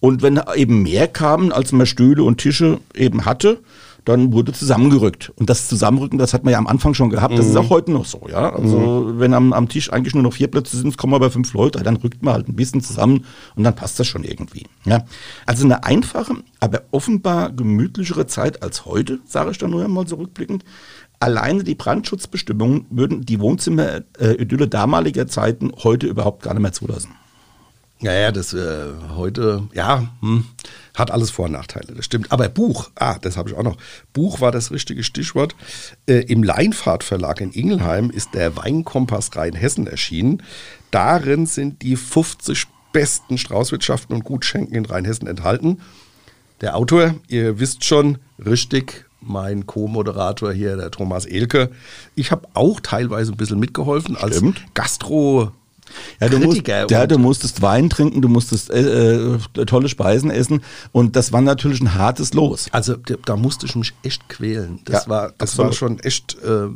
Und 0.00 0.22
wenn 0.22 0.40
eben 0.56 0.82
mehr 0.82 1.06
kamen, 1.06 1.52
als 1.52 1.70
man 1.72 1.86
Stühle 1.86 2.24
und 2.24 2.38
Tische 2.38 2.78
eben 2.94 3.24
hatte, 3.24 3.58
dann 4.04 4.32
wurde 4.32 4.52
zusammengerückt. 4.52 5.32
Und 5.36 5.48
das 5.48 5.68
Zusammenrücken, 5.68 6.18
das 6.18 6.34
hat 6.34 6.44
man 6.44 6.52
ja 6.52 6.58
am 6.58 6.66
Anfang 6.66 6.94
schon 6.94 7.10
gehabt, 7.10 7.38
das 7.38 7.46
ist 7.46 7.56
auch 7.56 7.70
heute 7.70 7.92
noch 7.92 8.04
so, 8.04 8.22
ja. 8.28 8.50
Also 8.50 9.12
wenn 9.16 9.34
am, 9.34 9.52
am 9.52 9.68
Tisch 9.68 9.92
eigentlich 9.92 10.14
nur 10.14 10.22
noch 10.24 10.32
vier 10.32 10.48
Plätze 10.48 10.76
sind, 10.76 10.96
kommen 10.96 11.14
aber 11.14 11.30
fünf 11.30 11.52
Leute, 11.52 11.82
dann 11.82 11.96
rückt 11.96 12.22
man 12.22 12.34
halt 12.34 12.48
ein 12.48 12.56
bisschen 12.56 12.80
zusammen 12.80 13.24
und 13.54 13.64
dann 13.64 13.74
passt 13.74 14.00
das 14.00 14.06
schon 14.06 14.24
irgendwie. 14.24 14.66
Ja. 14.84 15.04
Also 15.46 15.64
eine 15.64 15.84
einfache, 15.84 16.34
aber 16.60 16.82
offenbar 16.90 17.52
gemütlichere 17.52 18.26
Zeit 18.26 18.62
als 18.62 18.86
heute, 18.86 19.20
sage 19.24 19.52
ich 19.52 19.58
dann 19.58 19.70
nur 19.70 19.84
einmal 19.84 20.06
so 20.08 20.16
rückblickend. 20.16 20.64
Alleine 21.20 21.62
die 21.62 21.76
Brandschutzbestimmungen 21.76 22.86
würden 22.90 23.24
die 23.24 23.38
Wohnzimmer-Idylle 23.38 24.66
damaliger 24.66 25.28
Zeiten 25.28 25.70
heute 25.84 26.08
überhaupt 26.08 26.42
gar 26.42 26.54
nicht 26.54 26.62
mehr 26.62 26.72
zulassen. 26.72 27.12
Ja, 28.00 28.12
ja, 28.12 28.32
das 28.32 28.52
äh, 28.52 28.86
heute, 29.14 29.62
ja, 29.74 30.08
hm, 30.20 30.44
hat 30.94 31.10
alles 31.10 31.30
Vor- 31.30 31.46
und 31.46 31.52
Nachteile, 31.52 31.94
das 31.94 32.04
stimmt. 32.04 32.32
Aber 32.32 32.48
Buch, 32.48 32.90
ah, 32.96 33.18
das 33.18 33.36
habe 33.36 33.50
ich 33.50 33.56
auch 33.56 33.62
noch. 33.62 33.76
Buch 34.12 34.40
war 34.40 34.52
das 34.52 34.70
richtige 34.70 35.02
Stichwort. 35.04 35.54
Äh, 36.06 36.24
Im 36.26 36.42
Leinfahrt 36.42 37.04
Verlag 37.04 37.40
in 37.40 37.52
Ingelheim 37.52 38.10
ist 38.10 38.34
der 38.34 38.56
Weinkompass 38.56 39.34
Rheinhessen 39.34 39.86
erschienen. 39.86 40.42
Darin 40.90 41.46
sind 41.46 41.82
die 41.82 41.96
50 41.96 42.66
besten 42.92 43.38
Straußwirtschaften 43.38 44.14
und 44.14 44.24
Gutschenken 44.24 44.76
in 44.76 44.84
Rheinhessen 44.84 45.26
enthalten. 45.26 45.80
Der 46.60 46.76
Autor, 46.76 47.14
ihr 47.28 47.58
wisst 47.58 47.84
schon, 47.84 48.18
richtig, 48.44 49.06
mein 49.20 49.66
Co-Moderator 49.66 50.52
hier, 50.52 50.76
der 50.76 50.90
Thomas 50.90 51.24
Elke. 51.24 51.70
Ich 52.14 52.30
habe 52.30 52.46
auch 52.54 52.80
teilweise 52.80 53.32
ein 53.32 53.36
bisschen 53.36 53.58
mitgeholfen 53.58 54.16
als. 54.16 54.36
Gastro. 54.74 55.52
Ja, 56.20 56.28
du, 56.28 56.38
musst, 56.38 56.66
ja, 56.66 57.06
du 57.06 57.18
musstest 57.18 57.62
Wein 57.62 57.90
trinken, 57.90 58.22
du 58.22 58.28
musstest 58.28 58.70
äh, 58.70 59.16
äh, 59.34 59.38
tolle 59.66 59.88
Speisen 59.88 60.30
essen 60.30 60.62
und 60.92 61.16
das 61.16 61.32
war 61.32 61.40
natürlich 61.40 61.80
ein 61.80 61.94
hartes 61.94 62.34
Los. 62.34 62.66
Also 62.72 62.96
da, 62.96 63.36
musste 63.36 63.66
ich 63.66 63.74
mich 63.76 63.92
echt 64.02 64.28
quälen. 64.28 64.80
Das 64.84 65.04
Ja, 65.04 65.10
war, 65.10 65.32
das 65.38 65.58
war 65.58 65.72
schon 65.72 65.98
echt 66.00 66.36
äh, 66.42 66.68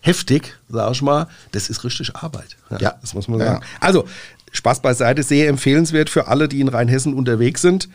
heftig, 0.00 0.56
sag 0.68 0.92
ich 0.92 1.02
mal. 1.02 1.28
Das 1.52 1.68
ist 1.70 1.84
richtig 1.84 2.14
Arbeit. 2.16 2.56
Ja. 2.80 2.94
Das 3.00 3.14
muss 3.14 3.28
man 3.28 3.40
Ja. 3.40 3.46
sagen. 3.46 3.64
Also, 3.80 4.04
Spaß 4.50 4.82
beiseite, 4.82 5.22
sehr 5.22 5.48
empfehlenswert 5.48 6.10
für 6.10 6.28
alle, 6.28 6.48
die 6.48 6.60
in 6.60 6.68
Rheinhessen 6.68 7.14
unterwegs 7.14 7.62
sind. 7.62 7.88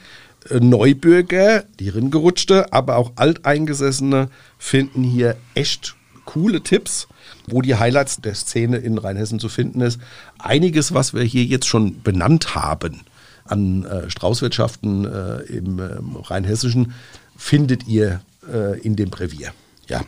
Äh, 0.50 0.60
Neubürger, 0.60 1.64
die 1.80 1.90
Ringerutschte, 1.90 2.74
aber 2.74 2.96
auch 2.96 3.12
Alteingesessene 3.16 4.30
finden 4.58 5.04
hier 5.04 5.36
echt 5.54 5.96
coole 6.26 6.62
Tipps, 6.62 7.08
wo 7.48 7.62
die 7.62 7.76
Highlights 7.76 8.18
der 8.22 8.36
Szene 8.36 8.78
in 8.78 8.98
Rheinhessen 8.98 9.40
zu 9.40 9.50
finden 9.50 9.82
ist. 9.82 10.00
Einiges, 10.40 10.94
was 10.94 11.14
wir 11.14 11.24
hier 11.24 11.44
jetzt 11.44 11.68
schon 11.68 12.02
benannt 12.02 12.56
haben 12.56 13.02
an 13.46 13.86
äh, 13.86 14.10
Straußwirtschaften 14.10 15.06
äh, 15.06 15.38
im 15.44 15.80
ähm, 15.80 16.16
Rheinhessischen, 16.18 16.94
findet 17.38 17.88
ihr 17.88 18.22
äh, 18.52 18.80
in 18.82 18.96
dem 18.96 19.10
Brevier. 19.10 19.54
Ja, 19.88 20.02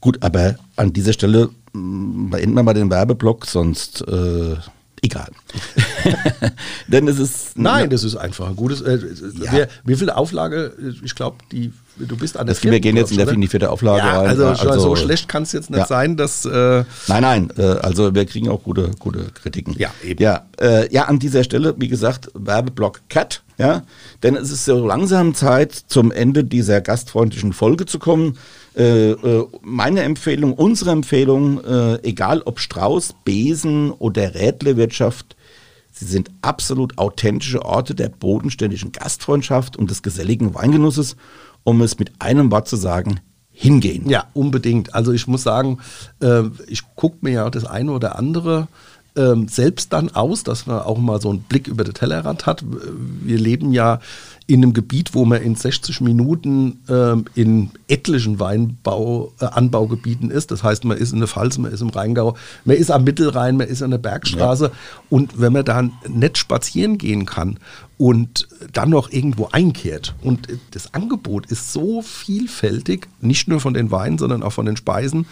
gut, 0.00 0.22
aber 0.22 0.56
an 0.76 0.92
dieser 0.92 1.12
Stelle 1.12 1.50
mh, 1.72 2.30
beenden 2.30 2.54
wir 2.54 2.62
mal 2.62 2.74
den 2.74 2.90
Werbeblock, 2.90 3.46
sonst 3.46 4.02
äh, 4.02 4.56
egal. 5.04 5.28
Denn 6.88 7.08
es 7.08 7.18
ist 7.18 7.58
Nein, 7.58 7.90
das 7.90 8.04
ist 8.04 8.16
einfach 8.16 8.48
ein 8.48 8.56
gutes. 8.56 8.80
Äh, 8.80 8.98
Ja. 9.42 9.52
wer, 9.52 9.68
wie 9.84 9.94
viel 9.96 10.10
Auflage? 10.10 10.72
Ich 11.04 11.14
glaube, 11.14 11.36
die 11.52 11.72
du 11.96 12.16
bist 12.16 12.36
an 12.36 12.46
der 12.46 12.54
Das- 12.54 12.64
wir 12.64 12.70
vierten, 12.72 12.82
gehen 12.82 12.96
jetzt 12.96 13.12
in 13.12 13.18
der- 13.18 13.26
die 13.32 13.46
vierte 13.46 13.70
Auflage 13.70 13.98
ja, 14.06 14.18
rein. 14.18 14.28
Also, 14.28 14.46
also- 14.46 14.80
so 14.80 14.96
schlecht 14.96 15.28
kann 15.28 15.44
es 15.44 15.52
jetzt 15.52 15.70
nicht 15.70 15.78
Ja. 15.78 15.86
sein, 15.86 16.16
dass. 16.16 16.44
Äh, 16.44 16.84
Nein, 17.06 17.22
nein, 17.22 17.50
äh, 17.56 17.62
also 17.62 18.14
wir 18.14 18.26
kriegen 18.26 18.48
auch 18.48 18.62
gute, 18.64 18.90
gute 18.98 19.26
Kritiken. 19.32 19.74
Ja, 19.78 19.90
eben. 20.02 20.20
Ja, 20.22 20.44
äh, 20.60 20.92
ja, 20.92 21.04
an 21.04 21.18
dieser 21.20 21.44
Stelle, 21.44 21.74
wie 21.78 21.88
gesagt, 21.88 22.30
Werbeblock 22.34 23.02
Cut, 23.08 23.42
ja, 23.58 23.82
denn 24.24 24.34
es 24.36 24.50
ist 24.50 24.64
so 24.64 24.84
langsam 24.86 25.34
Zeit, 25.34 25.72
zum 25.86 26.10
Ende 26.10 26.42
dieser 26.44 26.80
gastfreundlichen 26.80 27.52
Folge 27.52 27.86
zu 27.86 27.98
kommen. 28.00 28.36
Äh, 28.76 29.12
äh, 29.12 29.46
meine 29.62 30.02
Empfehlung, 30.02 30.52
unsere 30.52 30.90
Empfehlung, 30.90 31.62
äh, 31.64 32.02
egal 32.02 32.42
ob 32.44 32.58
Strauß, 32.58 33.14
Besen 33.24 33.92
oder 33.92 34.34
Rädlewirtschaft, 34.34 35.36
sie 35.92 36.06
sind 36.06 36.30
absolut 36.42 36.98
authentische 36.98 37.64
Orte 37.64 37.94
der 37.94 38.08
bodenständigen 38.08 38.90
Gastfreundschaft 38.90 39.76
und 39.76 39.90
des 39.90 40.02
geselligen 40.02 40.54
Weingenusses, 40.54 41.16
um 41.62 41.82
es 41.82 41.98
mit 41.98 42.12
einem 42.18 42.50
Wort 42.50 42.68
zu 42.68 42.76
sagen, 42.76 43.20
hingehen. 43.54 44.08
Ja, 44.10 44.24
unbedingt. 44.34 44.94
Also 44.94 45.12
ich 45.12 45.28
muss 45.28 45.44
sagen, 45.44 45.78
äh, 46.20 46.42
ich 46.66 46.82
gucke 46.96 47.18
mir 47.20 47.32
ja 47.32 47.50
das 47.50 47.64
eine 47.64 47.92
oder 47.92 48.18
andere 48.18 48.66
ähm, 49.16 49.48
selbst 49.48 49.92
dann 49.92 50.10
aus, 50.10 50.42
dass 50.42 50.66
man 50.66 50.80
auch 50.80 50.98
mal 50.98 51.20
so 51.20 51.30
einen 51.30 51.42
Blick 51.42 51.68
über 51.68 51.84
den 51.84 51.94
Tellerrand 51.94 52.46
hat. 52.46 52.64
Wir 53.22 53.38
leben 53.38 53.72
ja 53.72 54.00
in 54.46 54.62
einem 54.62 54.74
Gebiet, 54.74 55.14
wo 55.14 55.24
man 55.24 55.40
in 55.40 55.54
60 55.54 56.00
Minuten 56.00 56.80
ähm, 56.88 57.24
in 57.34 57.70
etlichen 57.88 58.40
Weinbau, 58.40 59.32
äh, 59.40 59.46
Anbaugebieten 59.46 60.30
ist. 60.30 60.50
Das 60.50 60.62
heißt, 60.62 60.84
man 60.84 60.98
ist 60.98 61.12
in 61.12 61.20
der 61.20 61.28
Pfalz, 61.28 61.56
man 61.58 61.72
ist 61.72 61.80
im 61.80 61.88
Rheingau, 61.88 62.36
man 62.64 62.76
ist 62.76 62.90
am 62.90 63.04
Mittelrhein, 63.04 63.56
man 63.56 63.68
ist 63.68 63.82
an 63.82 63.90
der 63.90 63.98
Bergstraße. 63.98 64.70
Und 65.08 65.40
wenn 65.40 65.52
man 65.52 65.64
da 65.64 65.88
nett 66.08 66.36
spazieren 66.36 66.98
gehen 66.98 67.24
kann 67.24 67.58
und 67.96 68.48
dann 68.72 68.90
noch 68.90 69.10
irgendwo 69.10 69.48
einkehrt 69.52 70.14
und 70.22 70.48
das 70.72 70.92
Angebot 70.92 71.46
ist 71.46 71.72
so 71.72 72.02
vielfältig, 72.02 73.06
nicht 73.20 73.48
nur 73.48 73.60
von 73.60 73.72
den 73.72 73.90
Weinen, 73.90 74.18
sondern 74.18 74.42
auch 74.42 74.52
von 74.52 74.66
den 74.66 74.76
Speisen 74.76 75.26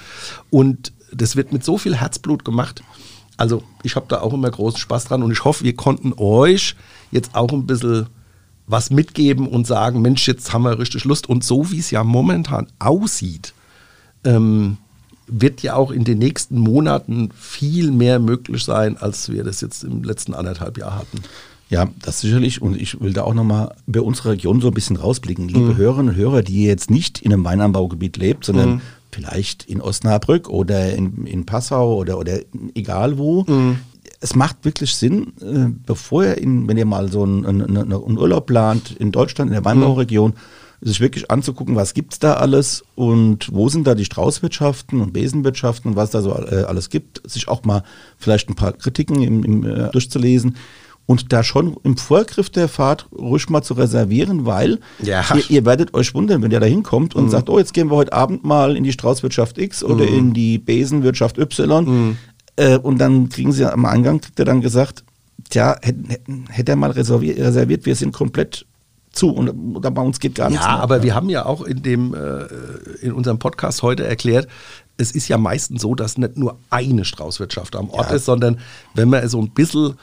und 0.51 0.93
das 1.15 1.37
wird 1.37 1.53
mit 1.53 1.65
so 1.65 1.77
viel 1.77 1.97
Herzblut 1.97 2.45
gemacht. 2.45 2.83
Also 3.37 3.63
ich 3.83 3.97
habe 3.97 4.07
da 4.09 4.21
auch 4.21 4.33
immer 4.33 4.51
großen 4.51 4.79
Spaß 4.79 5.07
dran 5.07 5.23
und 5.23 5.33
ich 5.33 5.45
hoffe, 5.45 5.65
wir 5.65 5.75
konnten 5.75 6.13
euch 6.17 6.77
jetzt 7.11 7.35
auch 7.35 7.53
ein 7.53 7.67
bisschen 7.67 8.07
was 8.67 8.91
mitgeben 8.91 9.49
und 9.49 9.67
sagen, 9.67 10.03
Mensch, 10.03 10.27
jetzt 10.29 10.53
haben 10.53 10.63
wir 10.63 10.79
richtig 10.79 11.05
Lust. 11.05 11.29
Und 11.29 11.45
so 11.45 11.71
wie 11.71 11.79
es 11.79 11.91
ja 11.91 12.05
momentan 12.05 12.69
aussieht, 12.79 13.55
ähm, 14.25 14.79
wird 15.27 15.63
ja 15.63 15.75
auch 15.75 15.91
in 15.91 16.05
den 16.05 16.19
nächsten 16.19 16.59
Monaten 16.59 17.31
viel 17.39 17.91
mehr 17.91 18.19
möglich 18.19 18.65
sein, 18.65 18.97
als 18.97 19.31
wir 19.31 19.45
das 19.45 19.61
jetzt 19.61 19.85
im 19.85 20.03
letzten 20.03 20.35
anderthalb 20.35 20.79
Jahr 20.79 20.97
hatten. 20.97 21.23
Ja, 21.71 21.89
das 22.03 22.21
sicherlich. 22.21 22.61
Und 22.61 22.81
ich 22.81 23.01
will 23.01 23.15
da 23.15 23.23
auch 23.23 23.35
nochmal 23.35 23.75
bei 23.87 24.01
unserer 24.01 24.33
Region 24.33 24.61
so 24.61 24.69
ein 24.69 24.75
bisschen 24.75 24.97
rausblicken. 24.97 25.49
Liebe 25.49 25.77
Hörerinnen 25.77 26.11
und 26.11 26.17
Hörer, 26.17 26.43
die 26.43 26.65
jetzt 26.65 26.91
nicht 26.91 27.23
in 27.23 27.33
einem 27.33 27.45
Weinanbaugebiet 27.45 28.19
lebt, 28.19 28.45
sondern 28.45 28.83
vielleicht 29.13 29.65
in 29.65 29.81
Osnabrück 29.81 30.49
oder 30.49 30.93
in, 30.93 31.27
in 31.27 31.47
Passau 31.47 31.97
oder, 31.97 32.19
oder 32.19 32.41
egal 32.75 33.19
wo. 33.19 33.45
Es 34.21 34.35
macht 34.35 34.65
wirklich 34.65 34.95
Sinn, 34.95 35.33
äh, 35.41 35.73
bevor 35.85 36.25
ihr, 36.25 36.39
in, 36.39 36.69
wenn 36.69 36.77
ihr 36.77 36.87
mal 36.87 37.11
so 37.11 37.25
einen, 37.25 37.45
einen, 37.45 37.77
einen 37.77 38.19
Urlaub 38.19 38.47
plant 38.47 38.93
in 38.93 39.13
Deutschland, 39.13 39.51
in 39.51 39.55
der 39.55 39.65
Weinbauregion, 39.65 40.35
sich 40.81 41.01
wirklich 41.01 41.31
anzugucken, 41.31 41.77
was 41.77 41.95
gibt's 41.95 42.19
da 42.19 42.35
alles 42.35 42.83
und 42.97 43.53
wo 43.53 43.69
sind 43.69 43.87
da 43.87 43.95
die 43.95 44.05
Straußwirtschaften 44.05 45.01
und 45.01 45.13
Besenwirtschaften 45.13 45.93
und 45.93 45.97
was 45.97 46.11
da 46.11 46.23
so 46.23 46.35
äh, 46.35 46.65
alles 46.65 46.91
gibt, 46.91 47.23
sich 47.29 47.47
auch 47.49 47.65
mal 47.65 47.85
vielleicht 48.19 48.49
ein 48.49 48.57
paar 48.57 48.73
Kritiken 48.73 49.23
im, 49.23 49.45
im, 49.45 49.65
äh, 49.65 49.91
durchzulesen 49.91 50.57
und 51.07 51.33
da 51.33 51.43
schon 51.43 51.77
im 51.83 51.97
Vorgriff 51.97 52.49
der 52.51 52.69
Fahrt 52.69 53.07
ruhig 53.13 53.49
mal 53.51 53.63
zu 53.63 53.75
reservieren, 53.75 54.47
weil 54.47 54.79
Ja. 55.03 55.25
ihr, 55.35 55.51
ihr 55.51 55.65
werdet 55.65 55.95
euch 55.95 56.15
wundern, 56.15 56.43
wenn 56.43 56.51
ihr 56.51 56.61
da 56.61 56.67
hinkommt 56.67 57.15
und 57.15 57.29
sagt, 57.29 57.51
oh, 57.51 57.59
jetzt 57.59 57.75
gehen 57.75 57.91
wir 57.91 57.97
heute 57.97 58.13
Abend 58.13 58.45
mal 58.45 58.77
in 58.77 58.85
die 58.85 58.93
Straußwirtschaft 58.93 59.59
X 59.59 59.83
oder 59.83 60.07
in 60.07 60.33
die 60.33 60.59
Besenwirtschaft 60.59 61.39
Y 61.39 62.17
äh, 62.57 62.79
und 62.79 62.99
dann 62.99 63.29
kriegen 63.29 63.53
sie 63.53 63.71
am 63.71 63.85
Eingang, 63.85 64.21
kriegt 64.21 64.39
er 64.39 64.45
dann 64.45 64.61
gesagt, 64.61 65.05
tja, 65.51 65.77
hätte 66.49 66.73
er 66.73 66.77
mal 66.77 66.91
reserviert, 66.93 67.39
reserviert, 67.39 67.85
wir 67.85 67.97
sind 67.97 68.13
komplett 68.13 68.65
zu 69.13 69.29
und 69.31 69.53
bei 69.83 70.01
uns 70.03 70.21
geht 70.21 70.37
gar 70.37 70.49
nichts 70.49 70.65
Ja, 70.65 70.73
mehr. 70.73 70.83
aber 70.83 71.03
wir 71.03 71.15
haben 71.15 71.29
ja 71.29 71.45
auch 71.45 71.63
in 71.63 71.83
dem 71.83 72.15
äh, 72.15 72.45
in 73.05 73.13
unserem 73.13 73.39
Podcast 73.39 73.83
heute 73.83 74.07
erklärt, 74.07 74.49
es 74.97 75.11
ist 75.13 75.29
ja 75.29 75.37
meistens 75.37 75.83
so, 75.83 75.95
dass 75.95 76.17
nicht 76.17 76.39
nur 76.39 76.59
eine 76.71 77.05
Straußwirtschaft 77.05 77.77
am 77.77 77.91
Ort 77.91 78.09
Ja. 78.11 78.17
ist, 78.17 78.25
sondern 78.25 78.59
wenn 78.95 79.11
man 79.11 79.29
so 79.29 79.41
ein 79.43 79.51
bisschen, 79.51 79.95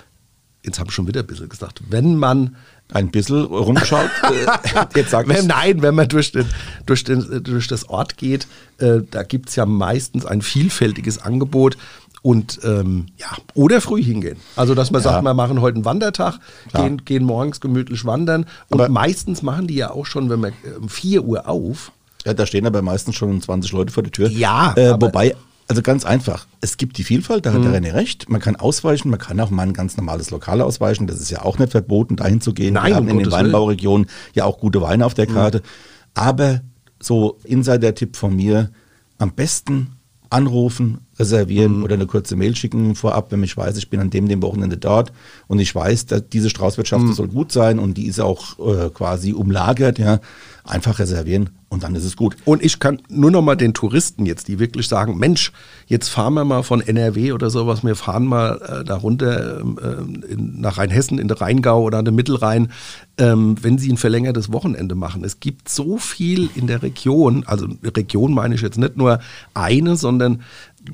jetzt 0.63 0.79
habe 0.79 0.89
ich 0.89 0.95
schon 0.95 1.07
wieder 1.07 1.21
ein 1.21 1.27
bisschen 1.27 1.49
gesagt, 1.49 1.81
wenn 1.89 2.15
man 2.15 2.55
ein 2.91 3.11
bisschen 3.11 3.45
rumschaut. 3.45 4.09
äh, 4.23 4.85
Jetzt 4.95 5.11
sagt 5.11 5.29
wenn, 5.29 5.47
nein, 5.47 5.81
wenn 5.81 5.95
man 5.95 6.07
durch, 6.07 6.31
den, 6.31 6.45
durch, 6.85 7.03
den, 7.03 7.43
durch 7.43 7.67
das 7.67 7.87
Ort 7.87 8.17
geht, 8.17 8.47
äh, 8.79 9.01
da 9.09 9.23
gibt 9.23 9.49
es 9.49 9.55
ja 9.55 9.65
meistens 9.65 10.25
ein 10.25 10.41
vielfältiges 10.41 11.19
Angebot. 11.19 11.77
Und 12.21 12.59
ähm, 12.65 13.05
ja, 13.17 13.27
oder 13.53 13.79
früh 13.79 14.03
hingehen. 14.03 14.37
Also, 14.57 14.75
dass 14.75 14.91
man 14.91 15.01
ja. 15.01 15.09
sagt, 15.09 15.23
wir 15.23 15.33
machen 15.33 15.61
heute 15.61 15.75
einen 15.75 15.85
Wandertag, 15.85 16.39
gehen, 16.73 17.05
gehen 17.05 17.23
morgens 17.23 17.61
gemütlich 17.61 18.03
wandern. 18.03 18.45
Und 18.67 18.81
aber 18.81 18.89
meistens 18.89 19.41
machen 19.41 19.67
die 19.67 19.75
ja 19.75 19.91
auch 19.91 20.05
schon, 20.05 20.29
wenn 20.29 20.41
man 20.41 20.53
um 20.81 20.89
4 20.89 21.23
Uhr 21.23 21.47
auf. 21.47 21.93
Ja, 22.25 22.33
da 22.33 22.45
stehen 22.45 22.67
aber 22.67 22.81
meistens 22.81 23.15
schon 23.15 23.41
20 23.41 23.71
Leute 23.71 23.93
vor 23.93 24.03
der 24.03 24.11
Tür. 24.11 24.27
Ja. 24.29 24.73
Äh, 24.75 24.99
wobei, 24.99 25.35
also 25.69 25.83
ganz 25.83 26.03
einfach. 26.03 26.47
Es 26.61 26.77
gibt 26.77 26.97
die 26.97 27.03
Vielfalt, 27.03 27.45
da 27.45 27.53
hat 27.53 27.63
der 27.63 27.69
mhm. 27.69 27.85
René 27.85 27.93
recht. 27.93 28.27
Man 28.27 28.41
kann 28.41 28.55
ausweichen, 28.55 29.11
man 29.11 29.19
kann 29.19 29.39
auch 29.39 29.51
mal 29.51 29.67
ein 29.67 29.73
ganz 29.73 29.95
normales 29.97 30.31
Lokal 30.31 30.61
ausweichen. 30.61 31.05
Das 31.05 31.21
ist 31.21 31.29
ja 31.29 31.43
auch 31.45 31.59
nicht 31.59 31.71
verboten, 31.71 32.15
dahin 32.15 32.41
zu 32.41 32.53
gehen. 32.53 32.73
Nein, 32.73 32.87
Wir 32.87 32.95
haben 32.95 33.07
in 33.07 33.19
den 33.19 33.31
Weinbauregionen 33.31 34.07
ja 34.33 34.45
auch 34.45 34.59
gute 34.59 34.81
Weine 34.81 35.05
auf 35.05 35.13
der 35.13 35.29
mhm. 35.29 35.33
Karte. 35.33 35.57
Mhm. 35.59 35.63
Aber 36.15 36.61
so 36.99 37.37
Insider-Tipp 37.43 38.15
von 38.17 38.35
mir, 38.35 38.71
am 39.19 39.31
besten 39.31 39.95
anrufen, 40.31 41.01
reservieren 41.19 41.77
mhm. 41.77 41.83
oder 41.83 41.93
eine 41.95 42.07
kurze 42.07 42.35
Mail 42.35 42.55
schicken 42.55 42.95
vorab, 42.95 43.31
wenn 43.31 43.43
ich 43.43 43.55
weiß, 43.55 43.77
ich 43.77 43.91
bin 43.91 43.99
an 43.99 44.09
dem, 44.09 44.27
dem 44.27 44.41
Wochenende 44.41 44.77
dort 44.77 45.11
und 45.47 45.59
ich 45.59 45.73
weiß, 45.73 46.07
dass 46.07 46.29
diese 46.29 46.49
Straußwirtschaft 46.49 47.05
mhm. 47.05 47.13
soll 47.13 47.27
gut 47.27 47.51
sein 47.51 47.77
und 47.77 47.95
die 47.95 48.07
ist 48.07 48.19
auch 48.19 48.57
äh, 48.59 48.89
quasi 48.89 49.33
umlagert, 49.33 49.99
ja, 49.99 50.19
einfach 50.63 50.97
reservieren 50.97 51.51
und 51.69 51.83
dann 51.83 51.93
ist 51.93 52.03
es 52.03 52.17
gut. 52.17 52.35
Und 52.45 52.63
ich 52.63 52.79
kann 52.79 53.01
nur 53.09 53.29
noch 53.29 53.43
mal 53.43 53.55
den 53.55 53.75
Touristen 53.75 54.25
jetzt, 54.25 54.47
die 54.47 54.59
wirklich 54.59 54.87
sagen, 54.87 55.17
Mensch, 55.17 55.51
jetzt 55.85 56.09
fahren 56.09 56.33
wir 56.33 56.43
mal 56.43 56.63
von 56.63 56.81
NRW 56.81 57.31
oder 57.31 57.51
sowas, 57.51 57.83
wir 57.83 57.95
fahren 57.95 58.25
mal 58.25 58.59
äh, 58.61 58.83
da 58.83 58.95
runter 58.95 59.59
ähm, 59.59 59.77
äh, 59.81 60.33
in, 60.33 60.61
nach 60.61 60.79
Rheinhessen 60.79 61.19
in 61.19 61.27
den 61.27 61.37
Rheingau 61.37 61.83
oder 61.83 61.99
an 61.99 62.05
den 62.05 62.15
Mittelrhein, 62.15 62.71
ähm, 63.19 63.55
wenn 63.61 63.77
sie 63.77 63.91
ein 63.91 63.97
verlängertes 63.97 64.51
Wochenende 64.51 64.95
machen. 64.95 65.23
Es 65.23 65.39
gibt 65.39 65.69
so 65.69 65.97
viel 65.97 66.49
in 66.55 66.65
der 66.65 66.81
Region, 66.81 67.43
also 67.45 67.67
Region 67.83 68.33
meine 68.33 68.55
ich 68.55 68.61
jetzt 68.61 68.79
nicht 68.79 68.97
nur 68.97 69.19
eine, 69.53 69.95
sondern 69.95 70.41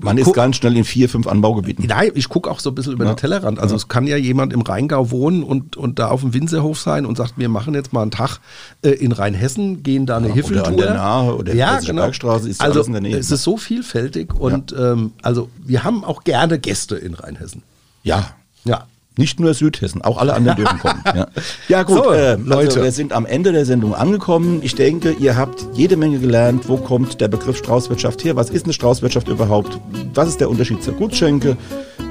man 0.02 0.18
ist 0.18 0.34
ganz 0.34 0.58
schnell 0.58 0.76
in 0.78 0.84
vier, 0.84 1.10
fünf 1.10 1.28
Anbaugebieten. 1.28 1.86
Nein, 1.88 2.12
ich 2.16 2.30
gucke 2.30 2.50
auch 2.50 2.60
so 2.60 2.72
ein 2.72 2.76
bisschen 2.76 2.94
über 2.94 3.06
ja. 3.06 3.14
den 3.14 3.18
Tellerrand. 3.18 3.60
Also 3.60 3.74
ja. 3.74 3.78
es 3.78 3.88
kann 3.88 4.08
ja 4.08 4.18
jemand 4.18 4.54
im 4.54 4.62
Rheingau 4.62 5.12
wohnen 5.12 5.44
und, 5.44 5.78
und 5.78 6.00
da 6.00 6.10
auf 6.10 6.22
dem 6.22 6.34
Winzerhof 6.34 6.80
sein 6.80 7.06
und 7.06 7.18
sagt, 7.18 7.38
wir 7.38 7.50
machen 7.50 7.74
jetzt 7.74 7.94
mal 7.94 8.02
einen 8.02 8.12
Tag 8.12 8.40
äh, 8.82 8.90
in 8.90 9.12
Rheinhessen, 9.12 9.84
gehen 9.84 10.06
da 10.06 10.18
eine 10.18 10.30
ja, 10.30 10.36
Hiffeltour. 10.36 10.62
Oder 10.62 10.70
an 10.70 10.78
der 10.78 10.94
Nahe 10.94 11.36
oder 11.36 11.56
ja, 11.56 11.80
genau. 11.80 12.04
Bergstraße 12.04 12.50
ist 12.50 12.62
also, 12.62 12.80
alles 12.80 12.88
in 12.88 12.94
der 12.94 13.02
Nähe. 13.02 13.18
Es 13.18 13.32
ist 13.32 13.44
so 13.44 13.58
vielfältig 13.58 14.34
und 14.34 14.76
ähm, 14.78 15.14
also 15.22 15.50
wir 15.64 15.84
haben 15.84 16.04
auch 16.04 16.24
gerne 16.24 16.60
Gäste 16.60 16.96
in 16.96 17.14
Rheinhessen. 17.14 17.64
Ja. 18.04 18.32
Ja. 18.64 18.86
Nicht 19.18 19.40
nur 19.40 19.54
Südhessen, 19.54 20.02
auch 20.02 20.18
alle 20.18 20.34
anderen 20.34 20.58
dürfen 20.58 20.80
kommen. 20.80 21.02
Ja, 21.06 21.28
ja 21.70 21.84
gut, 21.84 22.04
so, 22.04 22.12
äh, 22.12 22.36
Leute. 22.36 22.68
Also 22.68 22.84
wir 22.84 22.92
sind 22.92 23.14
am 23.14 23.26
Ende 23.26 23.54
der 23.54 23.66
Sendung 23.66 23.96
angekommen. 23.96 24.60
Ich 24.62 24.76
denke, 24.76 25.12
ihr 25.12 25.38
habt 25.38 25.66
jede 25.74 25.96
Menge 25.96 26.20
gelernt. 26.20 26.68
Wo 26.68 26.76
kommt 26.76 27.22
der 27.22 27.30
Begriff 27.30 27.58
Straußwirtschaft 27.58 28.26
her? 28.26 28.36
Was 28.36 28.50
ist 28.50 28.66
eine 28.66 28.74
Straußwirtschaft 28.74 29.30
überhaupt? 29.30 29.80
Was 30.14 30.28
ist 30.28 30.42
der 30.42 30.50
Unterschied 30.50 30.84
zur 30.84 30.96
Gutschenke? 30.96 31.56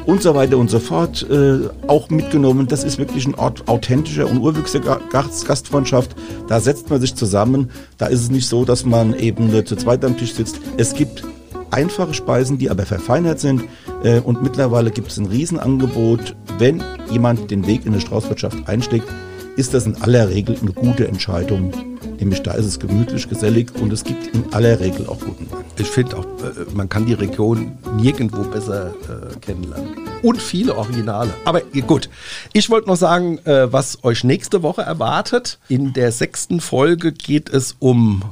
Und 0.06 0.22
so 0.22 0.34
weiter 0.34 0.56
und 0.56 0.70
so 0.70 0.78
fort. 0.78 1.26
Äh, 1.30 1.68
auch 1.88 2.08
mitgenommen, 2.08 2.68
das 2.68 2.84
ist 2.84 2.98
wirklich 2.98 3.26
ein 3.26 3.34
Ort 3.34 3.68
authentischer 3.68 4.28
und 4.28 4.38
urwüchsiger 4.38 5.00
Gastfreundschaft. 5.10 6.14
Da 6.48 6.60
setzt 6.60 6.88
man 6.88 7.00
sich 7.00 7.14
zusammen. 7.14 7.70
Da 7.98 8.06
ist 8.06 8.20
es 8.20 8.30
nicht 8.30 8.46
so, 8.46 8.64
dass 8.64 8.86
man 8.86 9.14
eben 9.14 9.50
zu 9.66 9.76
zweit 9.76 10.04
am 10.04 10.16
Tisch 10.16 10.34
sitzt. 10.34 10.58
Es 10.76 10.94
gibt 10.94 11.22
einfache 11.74 12.14
Speisen, 12.14 12.56
die 12.56 12.70
aber 12.70 12.87
verfeinert 12.87 13.40
sind. 13.40 13.64
Äh, 14.02 14.20
und 14.20 14.42
mittlerweile 14.42 14.90
gibt 14.90 15.10
es 15.10 15.18
ein 15.18 15.26
Riesenangebot. 15.26 16.37
Wenn 16.58 16.82
jemand 17.10 17.50
den 17.50 17.66
Weg 17.66 17.84
in 17.84 17.92
die 17.92 18.00
Straußwirtschaft 18.00 18.68
einschlägt, 18.68 19.08
ist 19.56 19.74
das 19.74 19.87
in 19.87 19.96
aller 20.02 20.28
Regel 20.28 20.56
eine 20.60 20.72
gute 20.72 21.06
Entscheidung. 21.06 21.72
Nämlich 22.18 22.42
da 22.42 22.52
ist 22.52 22.66
es 22.66 22.78
gemütlich, 22.78 23.28
gesellig 23.28 23.72
und 23.80 23.92
es 23.92 24.04
gibt 24.04 24.34
in 24.34 24.52
aller 24.52 24.78
Regel 24.78 25.06
auch 25.08 25.18
guten 25.18 25.50
Wein. 25.50 25.64
Ich 25.76 25.88
finde 25.88 26.16
auch, 26.16 26.24
äh, 26.24 26.72
man 26.74 26.88
kann 26.88 27.06
die 27.06 27.14
Region 27.14 27.76
nirgendwo 27.96 28.42
besser 28.44 28.90
äh, 28.90 29.37
kennenlernen. 29.40 29.88
Und 30.22 30.40
viele 30.40 30.76
Originale. 30.76 31.34
Aber 31.44 31.60
gut, 31.87 32.08
ich 32.52 32.70
wollte 32.70 32.88
noch 32.88 32.96
sagen, 32.96 33.40
was 33.44 34.04
euch 34.04 34.24
nächste 34.24 34.62
Woche 34.62 34.80
erwartet. 34.80 35.58
In 35.68 35.92
der 35.92 36.12
sechsten 36.12 36.60
Folge 36.60 37.12
geht 37.12 37.50
es 37.50 37.76
um 37.78 38.22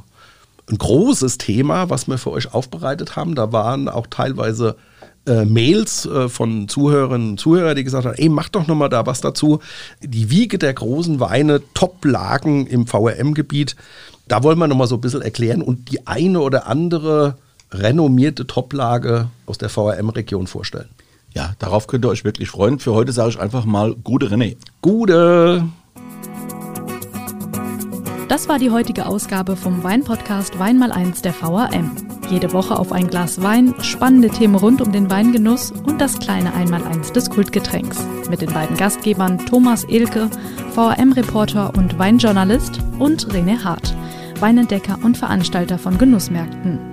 ein 0.69 0.77
großes 0.77 1.37
Thema, 1.37 1.89
was 1.89 2.07
wir 2.07 2.17
für 2.17 2.31
euch 2.31 2.53
aufbereitet 2.53 3.15
haben. 3.15 3.35
Da 3.35 3.51
waren 3.51 3.89
auch 3.89 4.07
teilweise 4.07 4.75
äh, 5.25 5.45
Mails 5.45 6.05
äh, 6.05 6.29
von 6.29 6.67
Zuhörerinnen 6.67 7.31
und 7.31 7.39
Zuhörern, 7.39 7.75
die 7.75 7.83
gesagt 7.83 8.05
haben, 8.05 8.15
ey, 8.17 8.29
mach 8.29 8.49
doch 8.49 8.67
nochmal 8.67 8.89
da 8.89 9.05
was 9.05 9.21
dazu. 9.21 9.59
Die 10.01 10.29
Wiege 10.29 10.57
der 10.57 10.73
großen 10.73 11.19
Weine, 11.19 11.61
Top-Lagen 11.73 12.67
im 12.67 12.87
VRM-Gebiet, 12.87 13.75
da 14.27 14.43
wollen 14.43 14.57
wir 14.57 14.67
nochmal 14.67 14.87
so 14.87 14.95
ein 14.95 15.01
bisschen 15.01 15.21
erklären 15.21 15.61
und 15.61 15.91
die 15.91 16.07
eine 16.07 16.39
oder 16.39 16.67
andere 16.67 17.37
renommierte 17.71 18.47
Top-Lage 18.47 19.29
aus 19.45 19.57
der 19.57 19.69
VRM-Region 19.69 20.47
vorstellen. 20.47 20.89
Ja, 21.33 21.53
darauf 21.59 21.87
könnt 21.87 22.05
ihr 22.05 22.09
euch 22.09 22.23
wirklich 22.23 22.49
freuen. 22.49 22.79
Für 22.79 22.93
heute 22.93 23.11
sage 23.11 23.31
ich 23.31 23.39
einfach 23.39 23.65
mal 23.65 23.95
Gute 23.95 24.27
René. 24.27 24.55
Gute! 24.81 25.67
Das 28.33 28.49
war 28.49 28.57
die 28.57 28.71
heutige 28.71 29.05
Ausgabe 29.05 29.55
vom 29.55 29.83
Weinpodcast 29.83 30.57
Wein 30.57 30.79
mal 30.79 30.91
eins 30.91 31.21
der 31.21 31.39
VAM. 31.39 31.95
Jede 32.31 32.51
Woche 32.51 32.79
auf 32.79 32.91
ein 32.91 33.07
Glas 33.07 33.43
Wein, 33.43 33.75
spannende 33.83 34.27
Themen 34.31 34.55
rund 34.55 34.81
um 34.81 34.91
den 34.91 35.11
Weingenuss 35.11 35.69
und 35.69 36.01
das 36.01 36.17
kleine 36.17 36.51
Einmaleins 36.55 37.11
des 37.11 37.29
Kultgetränks. 37.29 38.03
Mit 38.31 38.41
den 38.41 38.51
beiden 38.51 38.75
Gastgebern 38.75 39.37
Thomas 39.45 39.83
Elke, 39.83 40.31
VAM-Reporter 40.73 41.75
und 41.77 41.99
Weinjournalist 41.99 42.79
und 42.97 43.27
René 43.27 43.63
Hart, 43.63 43.93
Weinentdecker 44.39 44.97
und 45.03 45.15
Veranstalter 45.15 45.77
von 45.77 45.99
Genussmärkten. 45.99 46.92